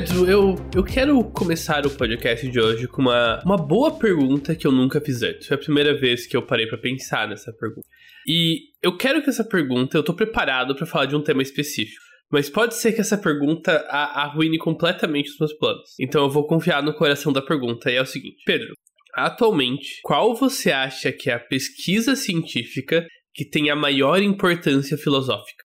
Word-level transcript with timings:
Pedro, 0.00 0.26
eu, 0.26 0.56
eu 0.74 0.82
quero 0.82 1.22
começar 1.24 1.84
o 1.84 1.90
podcast 1.90 2.48
de 2.48 2.58
hoje 2.58 2.88
com 2.88 3.02
uma, 3.02 3.38
uma 3.44 3.58
boa 3.58 3.98
pergunta 3.98 4.54
que 4.54 4.66
eu 4.66 4.72
nunca 4.72 4.98
fiz 4.98 5.22
antes. 5.22 5.46
Foi 5.46 5.56
a 5.56 5.60
primeira 5.60 5.94
vez 5.94 6.26
que 6.26 6.34
eu 6.34 6.40
parei 6.40 6.66
para 6.66 6.78
pensar 6.78 7.28
nessa 7.28 7.52
pergunta. 7.52 7.86
E 8.26 8.60
eu 8.82 8.96
quero 8.96 9.22
que 9.22 9.28
essa 9.28 9.44
pergunta, 9.44 9.98
eu 9.98 10.02
tô 10.02 10.14
preparado 10.14 10.74
para 10.74 10.86
falar 10.86 11.04
de 11.04 11.14
um 11.14 11.22
tema 11.22 11.42
específico. 11.42 12.00
Mas 12.32 12.48
pode 12.48 12.76
ser 12.76 12.92
que 12.92 13.02
essa 13.02 13.18
pergunta 13.18 13.76
arruine 13.90 14.56
completamente 14.56 15.32
os 15.32 15.38
meus 15.38 15.52
planos. 15.52 15.90
Então 16.00 16.24
eu 16.24 16.30
vou 16.30 16.46
confiar 16.46 16.82
no 16.82 16.94
coração 16.94 17.30
da 17.30 17.42
pergunta. 17.42 17.90
E 17.90 17.96
é 17.96 18.00
o 18.00 18.06
seguinte: 18.06 18.42
Pedro, 18.46 18.72
atualmente, 19.12 20.00
qual 20.02 20.34
você 20.34 20.72
acha 20.72 21.12
que 21.12 21.28
é 21.28 21.34
a 21.34 21.38
pesquisa 21.38 22.16
científica 22.16 23.06
que 23.34 23.44
tem 23.44 23.68
a 23.68 23.76
maior 23.76 24.22
importância 24.22 24.96
filosófica? 24.96 25.62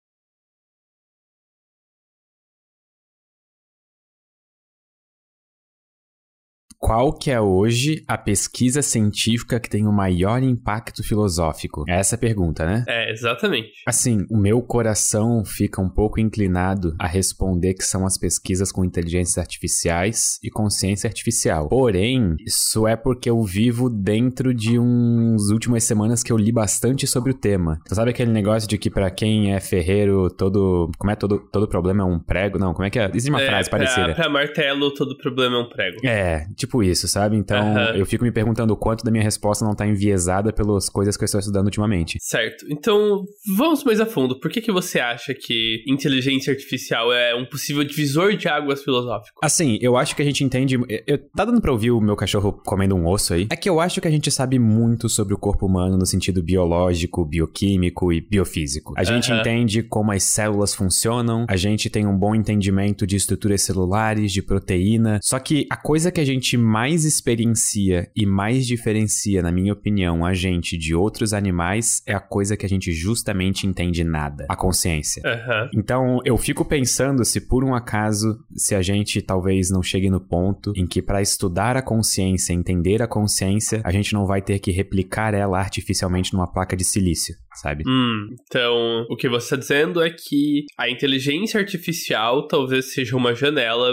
Qual 6.84 7.14
que 7.14 7.30
é 7.30 7.40
hoje 7.40 8.04
a 8.06 8.18
pesquisa 8.18 8.82
científica 8.82 9.58
que 9.58 9.70
tem 9.70 9.86
o 9.86 9.90
maior 9.90 10.42
impacto 10.42 11.02
filosófico? 11.02 11.82
É 11.88 11.98
essa 11.98 12.14
a 12.14 12.18
pergunta, 12.18 12.66
né? 12.66 12.84
É, 12.86 13.10
exatamente. 13.10 13.72
Assim, 13.86 14.26
o 14.30 14.36
meu 14.36 14.60
coração 14.60 15.42
fica 15.46 15.80
um 15.80 15.88
pouco 15.88 16.20
inclinado 16.20 16.94
a 16.98 17.06
responder 17.06 17.72
que 17.72 17.84
são 17.84 18.04
as 18.04 18.18
pesquisas 18.18 18.70
com 18.70 18.84
inteligências 18.84 19.38
artificiais 19.38 20.38
e 20.44 20.50
consciência 20.50 21.08
artificial. 21.08 21.70
Porém, 21.70 22.36
isso 22.46 22.86
é 22.86 22.96
porque 22.96 23.30
eu 23.30 23.42
vivo 23.42 23.88
dentro 23.88 24.52
de 24.52 24.78
uns 24.78 25.48
últimas 25.48 25.84
semanas 25.84 26.22
que 26.22 26.30
eu 26.30 26.36
li 26.36 26.52
bastante 26.52 27.06
sobre 27.06 27.30
o 27.30 27.34
tema. 27.34 27.80
Você 27.88 27.94
sabe 27.94 28.10
aquele 28.10 28.30
negócio 28.30 28.68
de 28.68 28.76
que 28.76 28.90
para 28.90 29.10
quem 29.10 29.54
é 29.54 29.58
ferreiro, 29.58 30.28
todo. 30.28 30.90
Como 30.98 31.10
é 31.10 31.16
todo, 31.16 31.38
todo 31.50 31.66
problema 31.66 32.02
é 32.02 32.06
um 32.06 32.18
prego? 32.18 32.58
Não, 32.58 32.74
como 32.74 32.84
é 32.84 32.90
que 32.90 32.98
é? 32.98 33.06
Existe 33.08 33.30
uma 33.30 33.40
é, 33.40 33.46
frase 33.46 33.70
pra, 33.70 33.78
parecida. 33.78 34.14
Pra 34.14 34.28
martelo, 34.28 34.92
todo 34.92 35.16
problema 35.16 35.56
é 35.56 35.60
um 35.60 35.68
prego. 35.70 36.06
É, 36.06 36.46
tipo 36.54 36.73
tipo 36.74 36.82
isso, 36.82 37.06
sabe? 37.06 37.36
Então, 37.36 37.74
uhum. 37.74 37.96
eu 37.96 38.06
fico 38.06 38.24
me 38.24 38.32
perguntando 38.32 38.72
o 38.72 38.76
quanto 38.76 39.04
da 39.04 39.10
minha 39.10 39.22
resposta 39.22 39.64
não 39.64 39.74
tá 39.74 39.86
enviesada 39.86 40.52
pelas 40.52 40.88
coisas 40.88 41.16
que 41.16 41.22
eu 41.22 41.26
estou 41.26 41.38
estudando 41.38 41.66
ultimamente. 41.66 42.18
Certo. 42.20 42.66
Então, 42.68 43.22
vamos 43.56 43.84
mais 43.84 44.00
a 44.00 44.06
fundo. 44.06 44.40
Por 44.40 44.50
que, 44.50 44.60
que 44.60 44.72
você 44.72 44.98
acha 44.98 45.32
que 45.34 45.84
inteligência 45.86 46.52
artificial 46.52 47.12
é 47.12 47.34
um 47.34 47.44
possível 47.44 47.84
divisor 47.84 48.36
de 48.36 48.48
águas 48.48 48.82
filosófico? 48.82 49.38
Assim, 49.42 49.78
eu 49.80 49.96
acho 49.96 50.16
que 50.16 50.22
a 50.22 50.24
gente 50.24 50.42
entende. 50.42 50.76
Eu, 51.06 51.18
tá 51.36 51.44
dando 51.44 51.60
pra 51.60 51.70
ouvir 51.70 51.92
o 51.92 52.00
meu 52.00 52.16
cachorro 52.16 52.52
comendo 52.64 52.96
um 52.96 53.06
osso 53.06 53.34
aí? 53.34 53.46
É 53.50 53.56
que 53.56 53.68
eu 53.68 53.78
acho 53.80 54.00
que 54.00 54.08
a 54.08 54.10
gente 54.10 54.30
sabe 54.30 54.58
muito 54.58 55.08
sobre 55.08 55.34
o 55.34 55.38
corpo 55.38 55.66
humano 55.66 55.96
no 55.96 56.06
sentido 56.06 56.42
biológico, 56.42 57.24
bioquímico 57.24 58.12
e 58.12 58.20
biofísico. 58.20 58.94
A 58.96 59.04
gente 59.04 59.30
uhum. 59.30 59.38
entende 59.38 59.82
como 59.82 60.10
as 60.10 60.24
células 60.24 60.74
funcionam, 60.74 61.46
a 61.48 61.56
gente 61.56 61.88
tem 61.88 62.06
um 62.06 62.16
bom 62.16 62.34
entendimento 62.34 63.06
de 63.06 63.16
estruturas 63.16 63.62
celulares, 63.62 64.32
de 64.32 64.42
proteína. 64.42 65.20
Só 65.22 65.38
que 65.38 65.66
a 65.70 65.76
coisa 65.76 66.10
que 66.10 66.20
a 66.20 66.24
gente 66.24 66.56
mais 66.64 67.04
experiencia 67.04 68.10
e 68.16 68.26
mais 68.26 68.66
diferencia, 68.66 69.42
na 69.42 69.52
minha 69.52 69.72
opinião, 69.72 70.24
a 70.24 70.32
gente 70.32 70.76
de 70.76 70.94
outros 70.94 71.32
animais 71.32 72.02
é 72.06 72.14
a 72.14 72.20
coisa 72.20 72.56
que 72.56 72.64
a 72.64 72.68
gente 72.68 72.90
justamente 72.92 73.66
entende 73.66 74.02
nada, 74.02 74.46
a 74.48 74.56
consciência. 74.56 75.22
Uhum. 75.24 75.68
Então, 75.76 76.20
eu 76.24 76.36
fico 76.36 76.64
pensando 76.64 77.24
se 77.24 77.40
por 77.40 77.62
um 77.62 77.74
acaso, 77.74 78.38
se 78.56 78.74
a 78.74 78.82
gente 78.82 79.20
talvez 79.20 79.70
não 79.70 79.82
chegue 79.82 80.10
no 80.10 80.20
ponto 80.20 80.72
em 80.74 80.86
que 80.86 81.02
para 81.02 81.22
estudar 81.22 81.76
a 81.76 81.82
consciência, 81.82 82.52
entender 82.52 83.02
a 83.02 83.06
consciência, 83.06 83.82
a 83.84 83.92
gente 83.92 84.12
não 84.12 84.26
vai 84.26 84.40
ter 84.40 84.58
que 84.58 84.70
replicar 84.70 85.34
ela 85.34 85.58
artificialmente 85.58 86.32
numa 86.32 86.50
placa 86.50 86.76
de 86.76 86.84
silício, 86.84 87.34
sabe? 87.54 87.84
Hum, 87.86 88.34
então, 88.48 89.06
o 89.10 89.16
que 89.16 89.28
você 89.28 89.44
está 89.44 89.56
dizendo 89.56 90.02
é 90.02 90.10
que 90.10 90.64
a 90.78 90.88
inteligência 90.88 91.60
artificial 91.60 92.48
talvez 92.48 92.92
seja 92.92 93.16
uma 93.16 93.34
janela 93.34 93.92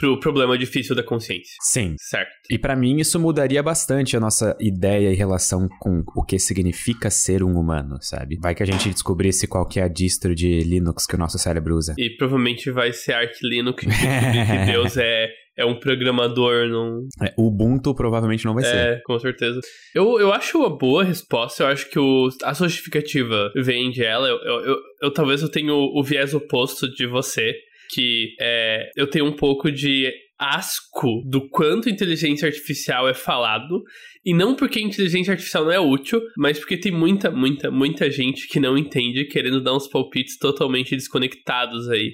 pro 0.00 0.18
problema 0.18 0.56
difícil 0.56 0.96
da 0.96 1.02
consciência. 1.02 1.54
Sim. 1.60 1.94
Certo. 1.98 2.30
E 2.50 2.58
para 2.58 2.74
mim 2.74 2.98
isso 2.98 3.20
mudaria 3.20 3.62
bastante 3.62 4.16
a 4.16 4.20
nossa 4.20 4.56
ideia 4.58 5.12
em 5.12 5.14
relação 5.14 5.68
com 5.78 6.02
o 6.16 6.24
que 6.24 6.38
significa 6.38 7.10
ser 7.10 7.44
um 7.44 7.58
humano, 7.58 7.98
sabe? 8.00 8.38
Vai 8.40 8.54
que 8.54 8.62
a 8.62 8.66
gente 8.66 8.88
descobrisse 8.88 9.46
qual 9.46 9.68
que 9.68 9.78
é 9.78 9.82
a 9.82 9.88
distro 9.88 10.34
de 10.34 10.60
Linux 10.60 11.06
que 11.06 11.14
o 11.14 11.18
nosso 11.18 11.38
cérebro 11.38 11.76
usa. 11.76 11.94
E 11.98 12.08
provavelmente 12.16 12.70
vai 12.70 12.92
ser 12.94 13.12
Arch 13.12 13.42
Linux, 13.42 13.84
que 13.84 14.72
Deus 14.72 14.96
é 14.96 15.28
é 15.58 15.64
um 15.66 15.78
programador, 15.78 16.66
não. 16.68 17.06
É, 17.22 17.34
Ubuntu 17.36 17.94
provavelmente 17.94 18.46
não 18.46 18.54
vai 18.54 18.64
é, 18.64 18.66
ser. 18.66 18.76
É, 18.76 19.00
com 19.04 19.18
certeza. 19.18 19.60
Eu, 19.94 20.18
eu 20.18 20.32
acho 20.32 20.58
uma 20.58 20.70
boa 20.70 21.04
resposta. 21.04 21.62
Eu 21.62 21.66
acho 21.66 21.90
que 21.90 21.98
o, 21.98 22.28
a 22.44 22.54
justificativa 22.54 23.52
vem 23.54 23.90
de 23.90 24.02
ela. 24.02 24.26
Eu, 24.26 24.38
eu, 24.38 24.60
eu, 24.60 24.76
eu 25.02 25.12
talvez 25.12 25.42
eu 25.42 25.50
tenha 25.50 25.74
o, 25.74 25.98
o 25.98 26.02
viés 26.02 26.32
oposto 26.32 26.88
de 26.88 27.06
você 27.06 27.54
que 27.92 28.34
é, 28.40 28.90
eu 28.96 29.06
tenho 29.08 29.26
um 29.26 29.32
pouco 29.32 29.70
de 29.70 30.12
asco 30.40 31.22
do 31.28 31.48
quanto 31.50 31.90
inteligência 31.90 32.48
artificial 32.48 33.06
é 33.08 33.12
falado. 33.12 33.82
E 34.24 34.32
não 34.32 34.54
porque 34.54 34.80
inteligência 34.80 35.32
artificial 35.32 35.64
não 35.64 35.72
é 35.72 35.78
útil, 35.78 36.20
mas 36.36 36.58
porque 36.58 36.78
tem 36.78 36.90
muita, 36.90 37.30
muita, 37.30 37.70
muita 37.70 38.10
gente 38.10 38.48
que 38.48 38.58
não 38.58 38.78
entende, 38.78 39.26
querendo 39.26 39.62
dar 39.62 39.76
uns 39.76 39.86
palpites 39.86 40.38
totalmente 40.38 40.96
desconectados 40.96 41.88
aí 41.90 42.12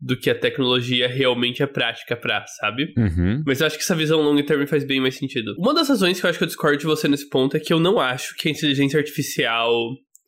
do 0.00 0.16
que 0.16 0.30
a 0.30 0.34
tecnologia 0.34 1.08
realmente 1.08 1.62
é 1.62 1.66
prática 1.66 2.16
pra, 2.16 2.44
sabe? 2.60 2.94
Uhum. 2.96 3.42
Mas 3.44 3.60
eu 3.60 3.66
acho 3.66 3.76
que 3.76 3.82
essa 3.82 3.96
visão 3.96 4.20
long 4.20 4.40
term 4.42 4.64
faz 4.66 4.84
bem 4.84 5.00
mais 5.00 5.16
sentido. 5.16 5.54
Uma 5.58 5.74
das 5.74 5.88
razões 5.88 6.20
que 6.20 6.26
eu 6.26 6.30
acho 6.30 6.38
que 6.38 6.44
eu 6.44 6.48
discordo 6.48 6.78
de 6.78 6.84
você 6.84 7.08
nesse 7.08 7.28
ponto 7.28 7.56
é 7.56 7.60
que 7.60 7.72
eu 7.72 7.80
não 7.80 7.98
acho 7.98 8.36
que 8.36 8.48
a 8.48 8.52
inteligência 8.52 8.98
artificial 8.98 9.72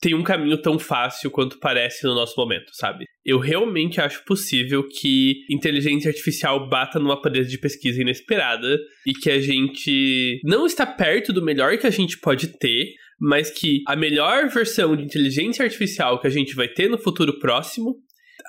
tem 0.01 0.15
um 0.15 0.23
caminho 0.23 0.57
tão 0.61 0.79
fácil 0.79 1.31
quanto 1.31 1.59
parece 1.59 2.07
no 2.07 2.15
nosso 2.15 2.35
momento, 2.37 2.71
sabe? 2.73 3.05
Eu 3.25 3.39
realmente 3.39 4.01
acho 4.01 4.25
possível 4.25 4.87
que 4.89 5.45
inteligência 5.51 6.09
artificial 6.09 6.69
bata 6.69 6.99
numa 6.99 7.21
parede 7.21 7.51
de 7.51 7.59
pesquisa 7.59 8.01
inesperada 8.01 8.79
e 9.07 9.13
que 9.13 9.31
a 9.31 9.41
gente 9.41 10.41
não 10.43 10.65
está 10.65 10.87
perto 10.87 11.33
do 11.33 11.45
melhor 11.45 11.77
que 11.77 11.87
a 11.87 11.91
gente 11.91 12.19
pode 12.19 12.49
ter, 12.59 12.95
mas 13.21 13.51
que 13.51 13.83
a 13.87 13.95
melhor 13.95 14.49
versão 14.49 14.97
de 14.97 15.05
inteligência 15.05 15.65
artificial 15.65 16.19
que 16.19 16.27
a 16.27 16.31
gente 16.31 16.55
vai 16.55 16.69
ter 16.69 16.89
no 16.89 16.97
futuro 16.97 17.39
próximo 17.39 17.97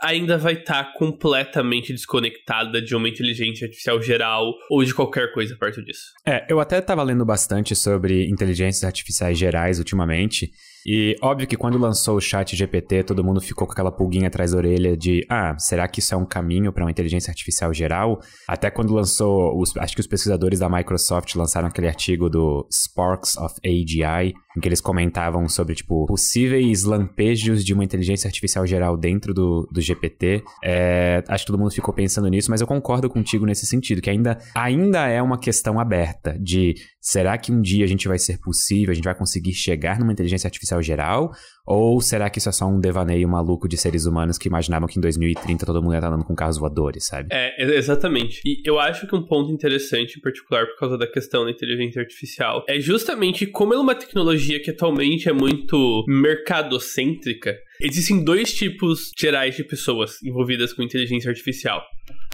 ainda 0.01 0.37
vai 0.37 0.53
estar 0.53 0.85
tá 0.85 0.93
completamente 0.97 1.91
desconectada 1.91 2.81
de 2.81 2.95
uma 2.95 3.09
inteligência 3.09 3.65
artificial 3.65 4.01
geral 4.01 4.53
ou 4.69 4.83
de 4.83 4.93
qualquer 4.93 5.31
coisa 5.33 5.55
perto 5.55 5.83
disso. 5.83 6.05
É, 6.25 6.45
eu 6.49 6.59
até 6.59 6.79
estava 6.79 7.03
lendo 7.03 7.25
bastante 7.25 7.75
sobre 7.75 8.27
inteligências 8.29 8.83
artificiais 8.83 9.37
gerais 9.37 9.79
ultimamente. 9.79 10.49
E 10.85 11.15
óbvio 11.21 11.47
que 11.47 11.55
quando 11.55 11.77
lançou 11.77 12.17
o 12.17 12.21
chat 12.21 12.55
GPT, 12.55 13.03
todo 13.03 13.23
mundo 13.23 13.39
ficou 13.41 13.67
com 13.67 13.73
aquela 13.73 13.91
pulguinha 13.91 14.27
atrás 14.27 14.51
da 14.51 14.57
orelha 14.57 14.97
de, 14.97 15.25
ah, 15.29 15.57
será 15.57 15.87
que 15.87 15.99
isso 15.99 16.13
é 16.13 16.17
um 16.17 16.25
caminho 16.25 16.71
para 16.71 16.83
uma 16.83 16.91
inteligência 16.91 17.29
artificial 17.29 17.73
geral? 17.73 18.19
Até 18.47 18.69
quando 18.69 18.93
lançou, 18.93 19.59
os, 19.59 19.75
acho 19.77 19.95
que 19.95 20.01
os 20.01 20.07
pesquisadores 20.07 20.59
da 20.59 20.69
Microsoft 20.69 21.35
lançaram 21.35 21.67
aquele 21.67 21.87
artigo 21.87 22.29
do 22.29 22.67
Sparks 22.71 23.37
of 23.37 23.55
AGI, 23.63 24.33
em 24.57 24.59
que 24.59 24.67
eles 24.67 24.81
comentavam 24.81 25.47
sobre, 25.47 25.75
tipo, 25.75 26.05
possíveis 26.07 26.83
lampejos 26.83 27.63
de 27.63 27.73
uma 27.73 27.83
inteligência 27.83 28.27
artificial 28.27 28.65
geral 28.65 28.97
dentro 28.97 29.33
do, 29.33 29.67
do 29.71 29.81
GPT. 29.81 30.43
É, 30.63 31.23
acho 31.27 31.45
que 31.45 31.51
todo 31.51 31.59
mundo 31.59 31.71
ficou 31.71 31.93
pensando 31.93 32.27
nisso, 32.27 32.49
mas 32.49 32.61
eu 32.61 32.67
concordo 32.67 33.09
contigo 33.09 33.45
nesse 33.45 33.65
sentido, 33.65 34.01
que 34.01 34.09
ainda, 34.09 34.37
ainda 34.55 35.07
é 35.07 35.21
uma 35.21 35.37
questão 35.37 35.79
aberta 35.79 36.37
de 36.39 36.75
será 36.99 37.37
que 37.37 37.51
um 37.51 37.61
dia 37.61 37.83
a 37.83 37.87
gente 37.87 38.07
vai 38.07 38.19
ser 38.19 38.39
possível, 38.39 38.91
a 38.91 38.95
gente 38.95 39.05
vai 39.05 39.15
conseguir 39.15 39.53
chegar 39.53 39.99
numa 39.99 40.11
inteligência 40.11 40.47
artificial 40.47 40.70
geral? 40.79 41.31
Ou 41.65 41.99
será 42.01 42.29
que 42.29 42.37
isso 42.37 42.49
é 42.49 42.51
só 42.51 42.67
um 42.67 42.79
devaneio 42.79 43.27
maluco 43.27 43.67
de 43.67 43.77
seres 43.77 44.05
humanos 44.05 44.37
que 44.37 44.47
imaginavam 44.47 44.87
que 44.87 44.99
em 44.99 45.01
2030 45.01 45.65
todo 45.65 45.81
mundo 45.81 45.93
ia 45.93 45.97
estar 45.97 46.09
andando 46.09 46.25
com 46.25 46.35
carros 46.35 46.59
voadores, 46.59 47.07
sabe? 47.07 47.29
É, 47.31 47.75
exatamente. 47.75 48.41
E 48.45 48.61
eu 48.63 48.79
acho 48.79 49.07
que 49.07 49.15
um 49.15 49.25
ponto 49.25 49.51
interessante, 49.51 50.17
em 50.17 50.21
particular 50.21 50.67
por 50.67 50.77
causa 50.77 50.97
da 50.97 51.07
questão 51.07 51.45
da 51.45 51.51
inteligência 51.51 52.01
artificial, 52.01 52.63
é 52.67 52.79
justamente 52.79 53.47
como 53.47 53.73
ela 53.73 53.81
é 53.81 53.83
uma 53.83 53.95
tecnologia 53.95 54.61
que 54.61 54.69
atualmente 54.69 55.29
é 55.29 55.33
muito 55.33 56.03
mercadocêntrica. 56.07 57.57
Existem 57.79 58.23
dois 58.23 58.53
tipos 58.53 59.11
gerais 59.17 59.55
de 59.55 59.63
pessoas 59.63 60.21
envolvidas 60.21 60.73
com 60.73 60.83
inteligência 60.83 61.29
artificial. 61.29 61.81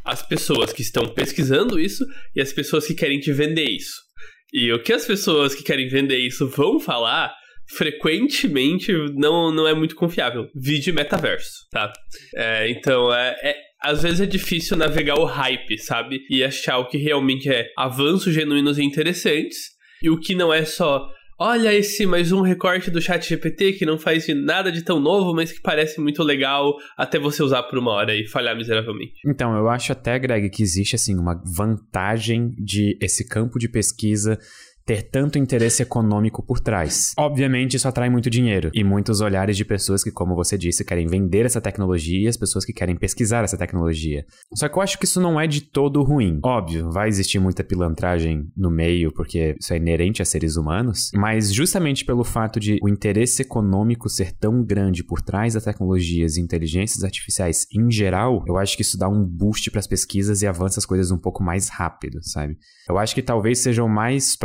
As 0.04 0.22
pessoas 0.22 0.74
que 0.74 0.82
estão 0.82 1.06
pesquisando 1.08 1.80
isso 1.80 2.06
e 2.36 2.42
as 2.42 2.52
pessoas 2.52 2.88
que 2.88 2.94
querem 2.94 3.20
te 3.20 3.32
vender 3.32 3.70
isso. 3.70 4.08
E 4.54 4.72
o 4.72 4.82
que 4.82 4.94
as 4.94 5.06
pessoas 5.06 5.54
que 5.54 5.64
querem 5.64 5.90
vender 5.90 6.18
isso 6.18 6.48
vão 6.48 6.80
falar 6.80 7.36
frequentemente 7.70 8.92
não, 9.16 9.52
não 9.52 9.68
é 9.68 9.74
muito 9.74 9.96
confiável. 9.96 10.48
Vide 10.56 10.92
metaverso, 10.92 11.68
tá? 11.72 11.92
É, 12.36 12.70
então, 12.70 13.14
é, 13.14 13.36
é, 13.44 13.56
às 13.82 14.04
vezes 14.04 14.22
é 14.22 14.26
difícil 14.26 14.78
navegar 14.78 15.20
o 15.20 15.26
hype, 15.26 15.78
sabe? 15.78 16.22
E 16.30 16.44
achar 16.44 16.78
o 16.78 16.88
que 16.88 16.98
realmente 16.98 17.50
é 17.50 17.70
avanços 17.78 18.34
genuínos 18.34 18.78
e 18.78 18.84
interessantes 18.84 19.58
e 20.02 20.10
o 20.10 20.20
que 20.20 20.36
não 20.36 20.54
é 20.54 20.66
só. 20.66 21.08
Olha 21.40 21.72
esse 21.72 22.04
mais 22.08 22.32
um 22.32 22.42
recorte 22.42 22.90
do 22.90 23.00
chat 23.00 23.30
GPT 23.30 23.74
que 23.74 23.86
não 23.86 24.00
faz 24.00 24.26
nada 24.30 24.72
de 24.72 24.82
tão 24.82 25.00
novo, 25.00 25.36
mas 25.36 25.52
que 25.52 25.62
parece 25.62 26.02
muito 26.02 26.24
legal 26.24 26.74
até 26.98 27.20
você 27.20 27.44
usar 27.44 27.62
por 27.64 27.78
uma 27.78 27.92
hora 27.92 28.16
e 28.16 28.28
falhar 28.28 28.56
miseravelmente. 28.56 29.14
Então, 29.24 29.56
eu 29.56 29.70
acho 29.70 29.92
até, 29.92 30.18
Greg, 30.18 30.50
que 30.50 30.64
existe 30.64 30.96
assim 30.96 31.16
uma 31.16 31.40
vantagem 31.56 32.56
de 32.58 32.98
esse 33.00 33.28
campo 33.28 33.60
de 33.60 33.70
pesquisa 33.70 34.40
ter 34.88 35.04
tanto 35.04 35.38
interesse 35.38 35.84
econômico 35.84 36.42
por 36.42 36.62
trás. 36.62 37.14
Obviamente, 37.18 37.76
isso 37.76 37.90
atrai 37.90 38.10
muito 38.10 38.30
dinheiro 38.30 38.72
e 38.74 38.86
muitos 38.86 39.20
olhares 39.20 39.58
de 39.58 39.66
pessoas 39.66 40.02
que, 40.02 40.10
como 40.10 40.34
você 40.34 40.58
disse, 40.58 40.86
querem 40.86 41.06
vender 41.06 41.46
essa 41.46 41.60
tecnologia 41.60 42.22
e 42.22 42.28
as 42.28 42.38
pessoas 42.38 42.64
que 42.64 42.72
querem 42.72 42.96
pesquisar 42.96 43.44
essa 43.44 43.58
tecnologia. 43.58 44.26
Só 44.56 44.70
que 44.70 44.78
eu 44.78 44.82
acho 44.82 44.98
que 44.98 45.04
isso 45.04 45.20
não 45.20 45.38
é 45.38 45.46
de 45.46 45.60
todo 45.60 46.02
ruim. 46.04 46.40
Óbvio, 46.42 46.90
vai 46.90 47.10
existir 47.10 47.38
muita 47.38 47.66
pilantragem 47.66 48.48
no 48.56 48.72
meio, 48.72 49.12
porque 49.12 49.58
isso 49.60 49.74
é 49.74 49.78
inerente 49.78 50.22
a 50.22 50.26
seres 50.26 50.56
humanos, 50.56 51.12
mas 51.14 51.54
justamente 51.54 52.06
pelo 52.06 52.24
fato 52.24 52.58
de 52.58 52.80
o 52.82 52.88
interesse 52.88 53.42
econômico 53.42 54.08
ser 54.08 54.32
tão 54.32 54.64
grande 54.64 55.04
por 55.04 55.22
trás 55.22 55.56
das 55.56 55.66
tecnologias 55.66 56.38
e 56.38 56.42
inteligências 56.42 57.04
artificiais 57.04 57.66
em 57.76 57.92
geral, 57.92 58.42
eu 58.48 58.58
acho 58.58 58.78
que 58.78 58.84
isso 58.84 58.98
dá 58.98 59.10
um 59.10 59.26
boost 59.26 59.70
para 59.70 59.82
as 59.82 59.88
pesquisas 59.88 60.42
e 60.42 60.48
avança 60.48 60.80
as 60.80 60.86
coisas 60.86 61.12
um 61.12 61.18
pouco 61.18 61.44
mais 61.44 61.68
rápido, 61.68 62.20
sabe? 62.22 62.58
Eu 62.88 62.98
acho 62.98 63.14
que 63.14 63.22
talvez 63.22 63.60
seja 63.60 63.84
o 63.84 63.90
mais 63.90 64.38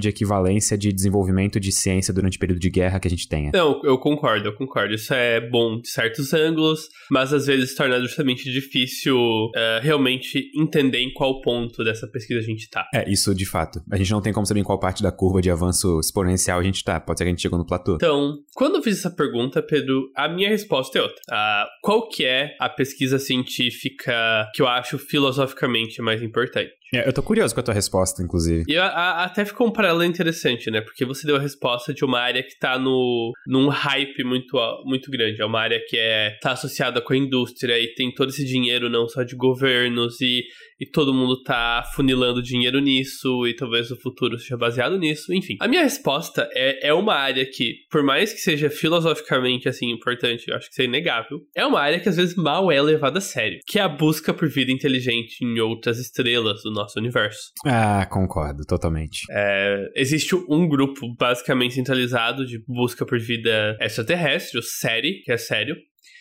de 0.00 0.08
equivalência 0.08 0.76
de 0.76 0.92
desenvolvimento 0.92 1.60
de 1.60 1.72
ciência 1.72 2.12
durante 2.12 2.36
o 2.36 2.40
período 2.40 2.60
de 2.60 2.70
guerra 2.70 2.98
que 2.98 3.08
a 3.08 3.10
gente 3.10 3.28
tenha. 3.28 3.50
Não, 3.54 3.80
eu 3.84 3.98
concordo, 3.98 4.48
eu 4.48 4.54
concordo. 4.54 4.94
Isso 4.94 5.14
é 5.14 5.40
bom 5.40 5.80
de 5.80 5.88
certos 5.88 6.32
ângulos, 6.32 6.88
mas 7.10 7.32
às 7.32 7.46
vezes 7.46 7.74
torna 7.74 8.00
justamente 8.00 8.50
difícil 8.50 9.16
uh, 9.16 9.80
realmente 9.80 10.50
entender 10.54 11.00
em 11.00 11.12
qual 11.12 11.40
ponto 11.40 11.84
dessa 11.84 12.06
pesquisa 12.06 12.40
a 12.40 12.42
gente 12.42 12.68
tá. 12.68 12.86
É, 12.94 13.10
isso 13.10 13.34
de 13.34 13.46
fato. 13.46 13.80
A 13.90 13.96
gente 13.96 14.10
não 14.10 14.20
tem 14.20 14.32
como 14.32 14.46
saber 14.46 14.60
em 14.60 14.64
qual 14.64 14.78
parte 14.78 15.02
da 15.02 15.12
curva 15.12 15.40
de 15.40 15.50
avanço 15.50 16.00
exponencial 16.00 16.58
a 16.58 16.62
gente 16.62 16.82
tá. 16.82 17.00
Pode 17.00 17.18
ser 17.18 17.24
que 17.24 17.28
a 17.28 17.32
gente 17.32 17.42
chegou 17.42 17.58
no 17.58 17.66
platô. 17.66 17.94
Então, 17.94 18.34
quando 18.54 18.76
eu 18.76 18.82
fiz 18.82 18.98
essa 18.98 19.10
pergunta, 19.10 19.62
Pedro, 19.62 20.10
a 20.16 20.28
minha 20.28 20.48
resposta 20.48 20.98
é 20.98 21.02
outra. 21.02 21.20
Uh, 21.30 21.66
qual 21.82 22.08
que 22.08 22.24
é 22.24 22.56
a 22.60 22.68
pesquisa 22.68 23.18
científica 23.18 24.50
que 24.54 24.62
eu 24.62 24.68
acho 24.68 24.98
filosoficamente 24.98 26.00
mais 26.02 26.22
importante? 26.22 26.72
É, 26.96 27.08
eu 27.08 27.12
tô 27.12 27.22
curioso 27.22 27.54
com 27.54 27.60
a 27.60 27.62
tua 27.62 27.74
resposta, 27.74 28.22
inclusive. 28.22 28.64
E 28.66 28.76
a, 28.76 28.86
a, 28.86 29.24
até 29.24 29.44
ficou 29.44 29.66
um 29.66 29.72
paralelo 29.72 30.04
interessante, 30.04 30.70
né? 30.70 30.80
Porque 30.80 31.04
você 31.04 31.26
deu 31.26 31.36
a 31.36 31.40
resposta 31.40 31.92
de 31.92 32.04
uma 32.04 32.20
área 32.20 32.42
que 32.42 32.58
tá 32.58 32.78
no, 32.78 33.32
num 33.46 33.68
hype 33.68 34.24
muito, 34.24 34.56
muito 34.84 35.10
grande. 35.10 35.40
É 35.40 35.44
uma 35.44 35.60
área 35.60 35.80
que 35.86 35.96
é, 35.96 36.36
tá 36.40 36.52
associada 36.52 37.00
com 37.00 37.12
a 37.12 37.16
indústria 37.16 37.78
e 37.78 37.94
tem 37.94 38.12
todo 38.12 38.30
esse 38.30 38.44
dinheiro 38.44 38.88
não 38.88 39.08
só 39.08 39.22
de 39.22 39.36
governos 39.36 40.20
e 40.20 40.44
e 40.78 40.86
todo 40.86 41.14
mundo 41.14 41.42
tá 41.42 41.82
funilando 41.94 42.42
dinheiro 42.42 42.80
nisso, 42.80 43.46
e 43.46 43.54
talvez 43.54 43.90
o 43.90 44.00
futuro 44.00 44.38
seja 44.38 44.56
baseado 44.56 44.98
nisso, 44.98 45.32
enfim. 45.32 45.56
A 45.60 45.68
minha 45.68 45.82
resposta 45.82 46.48
é, 46.52 46.88
é 46.88 46.94
uma 46.94 47.14
área 47.14 47.44
que, 47.46 47.74
por 47.90 48.02
mais 48.02 48.32
que 48.32 48.40
seja 48.40 48.68
filosoficamente, 48.68 49.68
assim, 49.68 49.90
importante, 49.90 50.48
eu 50.48 50.56
acho 50.56 50.66
que 50.66 50.72
isso 50.72 50.82
é 50.82 50.84
inegável, 50.84 51.40
é 51.54 51.64
uma 51.64 51.80
área 51.80 52.00
que 52.00 52.08
às 52.08 52.16
vezes 52.16 52.34
mal 52.34 52.70
é 52.70 52.80
levada 52.80 53.18
a 53.18 53.22
sério, 53.22 53.58
que 53.66 53.78
é 53.78 53.82
a 53.82 53.88
busca 53.88 54.32
por 54.34 54.48
vida 54.48 54.70
inteligente 54.70 55.42
em 55.42 55.58
outras 55.60 55.98
estrelas 55.98 56.62
do 56.62 56.70
nosso 56.70 56.98
universo. 56.98 57.52
Ah, 57.64 58.06
concordo, 58.06 58.64
totalmente. 58.66 59.20
É, 59.30 59.90
existe 59.94 60.34
um 60.48 60.68
grupo 60.68 61.14
basicamente 61.18 61.74
centralizado 61.74 62.44
de 62.44 62.62
busca 62.66 63.04
por 63.06 63.18
vida 63.18 63.76
extraterrestre, 63.80 64.58
o 64.58 64.62
SERI, 64.62 65.22
que 65.24 65.32
é 65.32 65.36
sério, 65.36 65.76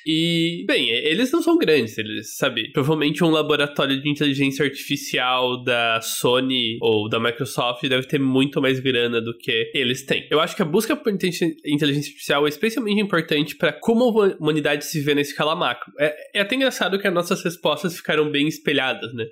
e, 0.05 0.63
bem, 0.67 0.89
eles 0.89 1.31
não 1.31 1.41
são 1.41 1.57
grandes, 1.57 1.97
eles, 1.97 2.35
sabe? 2.35 2.71
Provavelmente 2.71 3.23
um 3.23 3.29
laboratório 3.29 3.99
de 3.99 4.07
inteligência 4.07 4.63
artificial 4.63 5.63
da 5.63 5.99
Sony 6.01 6.77
ou 6.79 7.09
da 7.09 7.19
Microsoft 7.19 7.81
deve 7.87 8.07
ter 8.07 8.19
muito 8.19 8.61
mais 8.61 8.79
grana 8.79 9.19
do 9.19 9.35
que 9.35 9.71
eles 9.73 10.05
têm. 10.05 10.27
Eu 10.29 10.39
acho 10.39 10.55
que 10.55 10.61
a 10.61 10.65
busca 10.65 10.95
por 10.95 11.11
inteligência 11.11 11.55
artificial 11.97 12.45
é 12.45 12.49
especialmente 12.49 13.01
importante 13.01 13.55
para 13.55 13.73
como 13.73 14.03
a 14.21 14.35
humanidade 14.35 14.85
se 14.85 15.01
vê 15.01 15.15
na 15.15 15.21
escala 15.21 15.55
macro. 15.55 15.91
É, 15.99 16.15
é 16.35 16.41
até 16.41 16.55
engraçado 16.55 16.99
que 16.99 17.07
as 17.07 17.13
nossas 17.13 17.43
respostas 17.43 17.95
ficaram 17.95 18.29
bem 18.29 18.47
espelhadas, 18.47 19.11
né? 19.13 19.25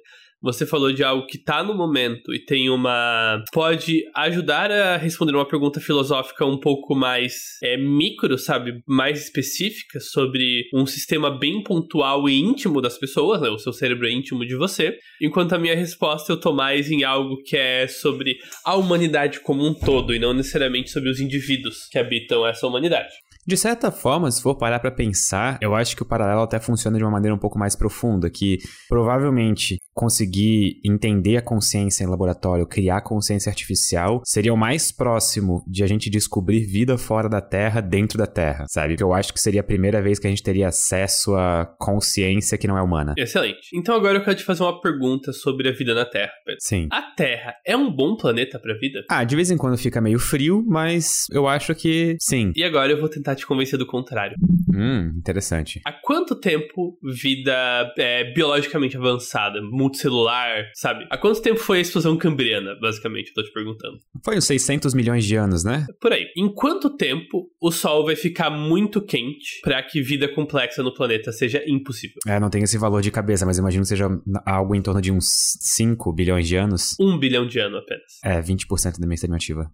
Você 0.43 0.65
falou 0.65 0.91
de 0.91 1.05
algo 1.05 1.25
que 1.25 1.37
tá 1.37 1.63
no 1.63 1.73
momento 1.73 2.33
e 2.33 2.39
tem 2.39 2.69
uma. 2.69 3.41
pode 3.53 4.03
ajudar 4.13 4.69
a 4.69 4.97
responder 4.97 5.33
uma 5.33 5.47
pergunta 5.47 5.79
filosófica 5.79 6.45
um 6.45 6.59
pouco 6.59 6.93
mais 6.93 7.33
é, 7.63 7.77
micro, 7.77 8.37
sabe? 8.37 8.83
Mais 8.85 9.23
específica 9.23 10.01
sobre 10.01 10.65
um 10.73 10.85
sistema 10.85 11.31
bem 11.31 11.63
pontual 11.63 12.27
e 12.27 12.37
íntimo 12.37 12.81
das 12.81 12.97
pessoas, 12.97 13.39
né? 13.39 13.47
O 13.47 13.57
seu 13.57 13.71
cérebro 13.71 14.05
é 14.05 14.11
íntimo 14.11 14.45
de 14.45 14.57
você. 14.57 14.97
Enquanto 15.21 15.53
a 15.53 15.57
minha 15.57 15.77
resposta 15.77 16.33
eu 16.33 16.37
tô 16.37 16.51
mais 16.51 16.91
em 16.91 17.05
algo 17.05 17.41
que 17.41 17.55
é 17.55 17.87
sobre 17.87 18.35
a 18.65 18.75
humanidade 18.75 19.39
como 19.39 19.65
um 19.65 19.73
todo 19.73 20.13
e 20.13 20.19
não 20.19 20.33
necessariamente 20.33 20.89
sobre 20.89 21.09
os 21.09 21.21
indivíduos 21.21 21.87
que 21.89 21.97
habitam 21.97 22.45
essa 22.45 22.67
humanidade. 22.67 23.13
De 23.45 23.57
certa 23.57 23.91
forma, 23.91 24.31
se 24.31 24.41
for 24.41 24.55
parar 24.55 24.79
para 24.79 24.91
pensar, 24.91 25.57
eu 25.61 25.75
acho 25.75 25.95
que 25.95 26.01
o 26.01 26.05
paralelo 26.05 26.41
até 26.41 26.59
funciona 26.59 26.97
de 26.97 27.03
uma 27.03 27.11
maneira 27.11 27.35
um 27.35 27.39
pouco 27.39 27.59
mais 27.59 27.75
profunda, 27.75 28.29
que 28.29 28.57
provavelmente 28.87 29.77
conseguir 29.93 30.79
entender 30.85 31.37
a 31.37 31.41
consciência 31.41 32.03
em 32.03 32.07
laboratório, 32.07 32.65
criar 32.65 33.01
consciência 33.01 33.49
artificial, 33.49 34.21
seria 34.25 34.53
o 34.53 34.57
mais 34.57 34.91
próximo 34.91 35.63
de 35.67 35.83
a 35.83 35.87
gente 35.87 36.09
descobrir 36.09 36.65
vida 36.65 36.97
fora 36.97 37.27
da 37.27 37.41
Terra, 37.41 37.81
dentro 37.81 38.17
da 38.17 38.25
Terra, 38.25 38.65
sabe? 38.69 38.95
Que 38.95 39.03
eu 39.03 39.13
acho 39.13 39.33
que 39.33 39.39
seria 39.39 39.61
a 39.61 39.63
primeira 39.63 40.01
vez 40.01 40.19
que 40.19 40.27
a 40.27 40.29
gente 40.29 40.43
teria 40.43 40.69
acesso 40.69 41.35
a 41.35 41.65
consciência 41.79 42.57
que 42.57 42.67
não 42.67 42.77
é 42.77 42.81
humana. 42.81 43.13
Excelente. 43.17 43.67
Então 43.73 43.95
agora 43.95 44.17
eu 44.17 44.23
quero 44.23 44.37
te 44.37 44.43
fazer 44.43 44.63
uma 44.63 44.81
pergunta 44.81 45.33
sobre 45.33 45.69
a 45.69 45.73
vida 45.73 45.93
na 45.93 46.05
Terra, 46.05 46.31
Pedro. 46.45 46.61
Sim. 46.61 46.87
A 46.91 47.01
Terra 47.01 47.55
é 47.65 47.75
um 47.75 47.91
bom 47.93 48.15
planeta 48.15 48.57
para 48.59 48.73
vida? 48.77 49.03
Ah, 49.09 49.23
de 49.23 49.35
vez 49.35 49.51
em 49.51 49.57
quando 49.57 49.77
fica 49.77 50.01
meio 50.01 50.19
frio, 50.19 50.63
mas 50.65 51.25
eu 51.31 51.47
acho 51.47 51.75
que 51.75 52.15
sim. 52.19 52.51
E 52.55 52.63
agora 52.63 52.91
eu 52.91 52.99
vou 52.99 53.09
tentar 53.09 53.32
te 53.35 53.45
convencer 53.45 53.77
do 53.77 53.85
contrário. 53.85 54.35
Hum, 54.73 55.13
interessante. 55.17 55.81
Há 55.85 55.91
quanto 55.91 56.35
tempo 56.35 56.97
vida 57.03 57.93
é, 57.97 58.31
biologicamente 58.33 58.97
avançada, 58.97 59.61
multicelular, 59.61 60.71
sabe? 60.73 61.05
Há 61.09 61.17
quanto 61.17 61.41
tempo 61.41 61.59
foi 61.59 61.77
a 61.77 61.81
explosão 61.81 62.17
cambriana, 62.17 62.75
basicamente, 62.81 63.29
eu 63.29 63.33
tô 63.35 63.43
te 63.43 63.53
perguntando? 63.53 63.99
Foi 64.23 64.37
uns 64.37 64.45
600 64.45 64.93
milhões 64.93 65.25
de 65.25 65.35
anos, 65.35 65.63
né? 65.63 65.85
Por 66.01 66.11
aí. 66.11 66.27
Em 66.35 66.51
quanto 66.53 66.89
tempo 66.95 67.49
o 67.61 67.71
Sol 67.71 68.05
vai 68.05 68.15
ficar 68.15 68.49
muito 68.49 69.01
quente 69.01 69.61
para 69.61 69.81
que 69.83 70.01
vida 70.01 70.27
complexa 70.27 70.81
no 70.81 70.93
planeta 70.93 71.31
seja 71.31 71.63
impossível? 71.67 72.17
É, 72.27 72.39
não 72.39 72.49
tem 72.49 72.63
esse 72.63 72.77
valor 72.77 73.01
de 73.01 73.11
cabeça, 73.11 73.45
mas 73.45 73.57
imagino 73.57 73.83
que 73.83 73.89
seja 73.89 74.09
algo 74.45 74.75
em 74.75 74.81
torno 74.81 75.01
de 75.01 75.11
uns 75.11 75.57
5 75.59 76.11
bilhões 76.13 76.47
de 76.47 76.55
anos. 76.55 76.95
Um 76.99 77.17
bilhão 77.17 77.45
de 77.45 77.59
anos 77.59 77.79
apenas. 77.79 78.03
É, 78.23 78.41
20% 78.41 78.99
da 78.99 79.05
minha 79.05 79.15
estimativa. 79.15 79.71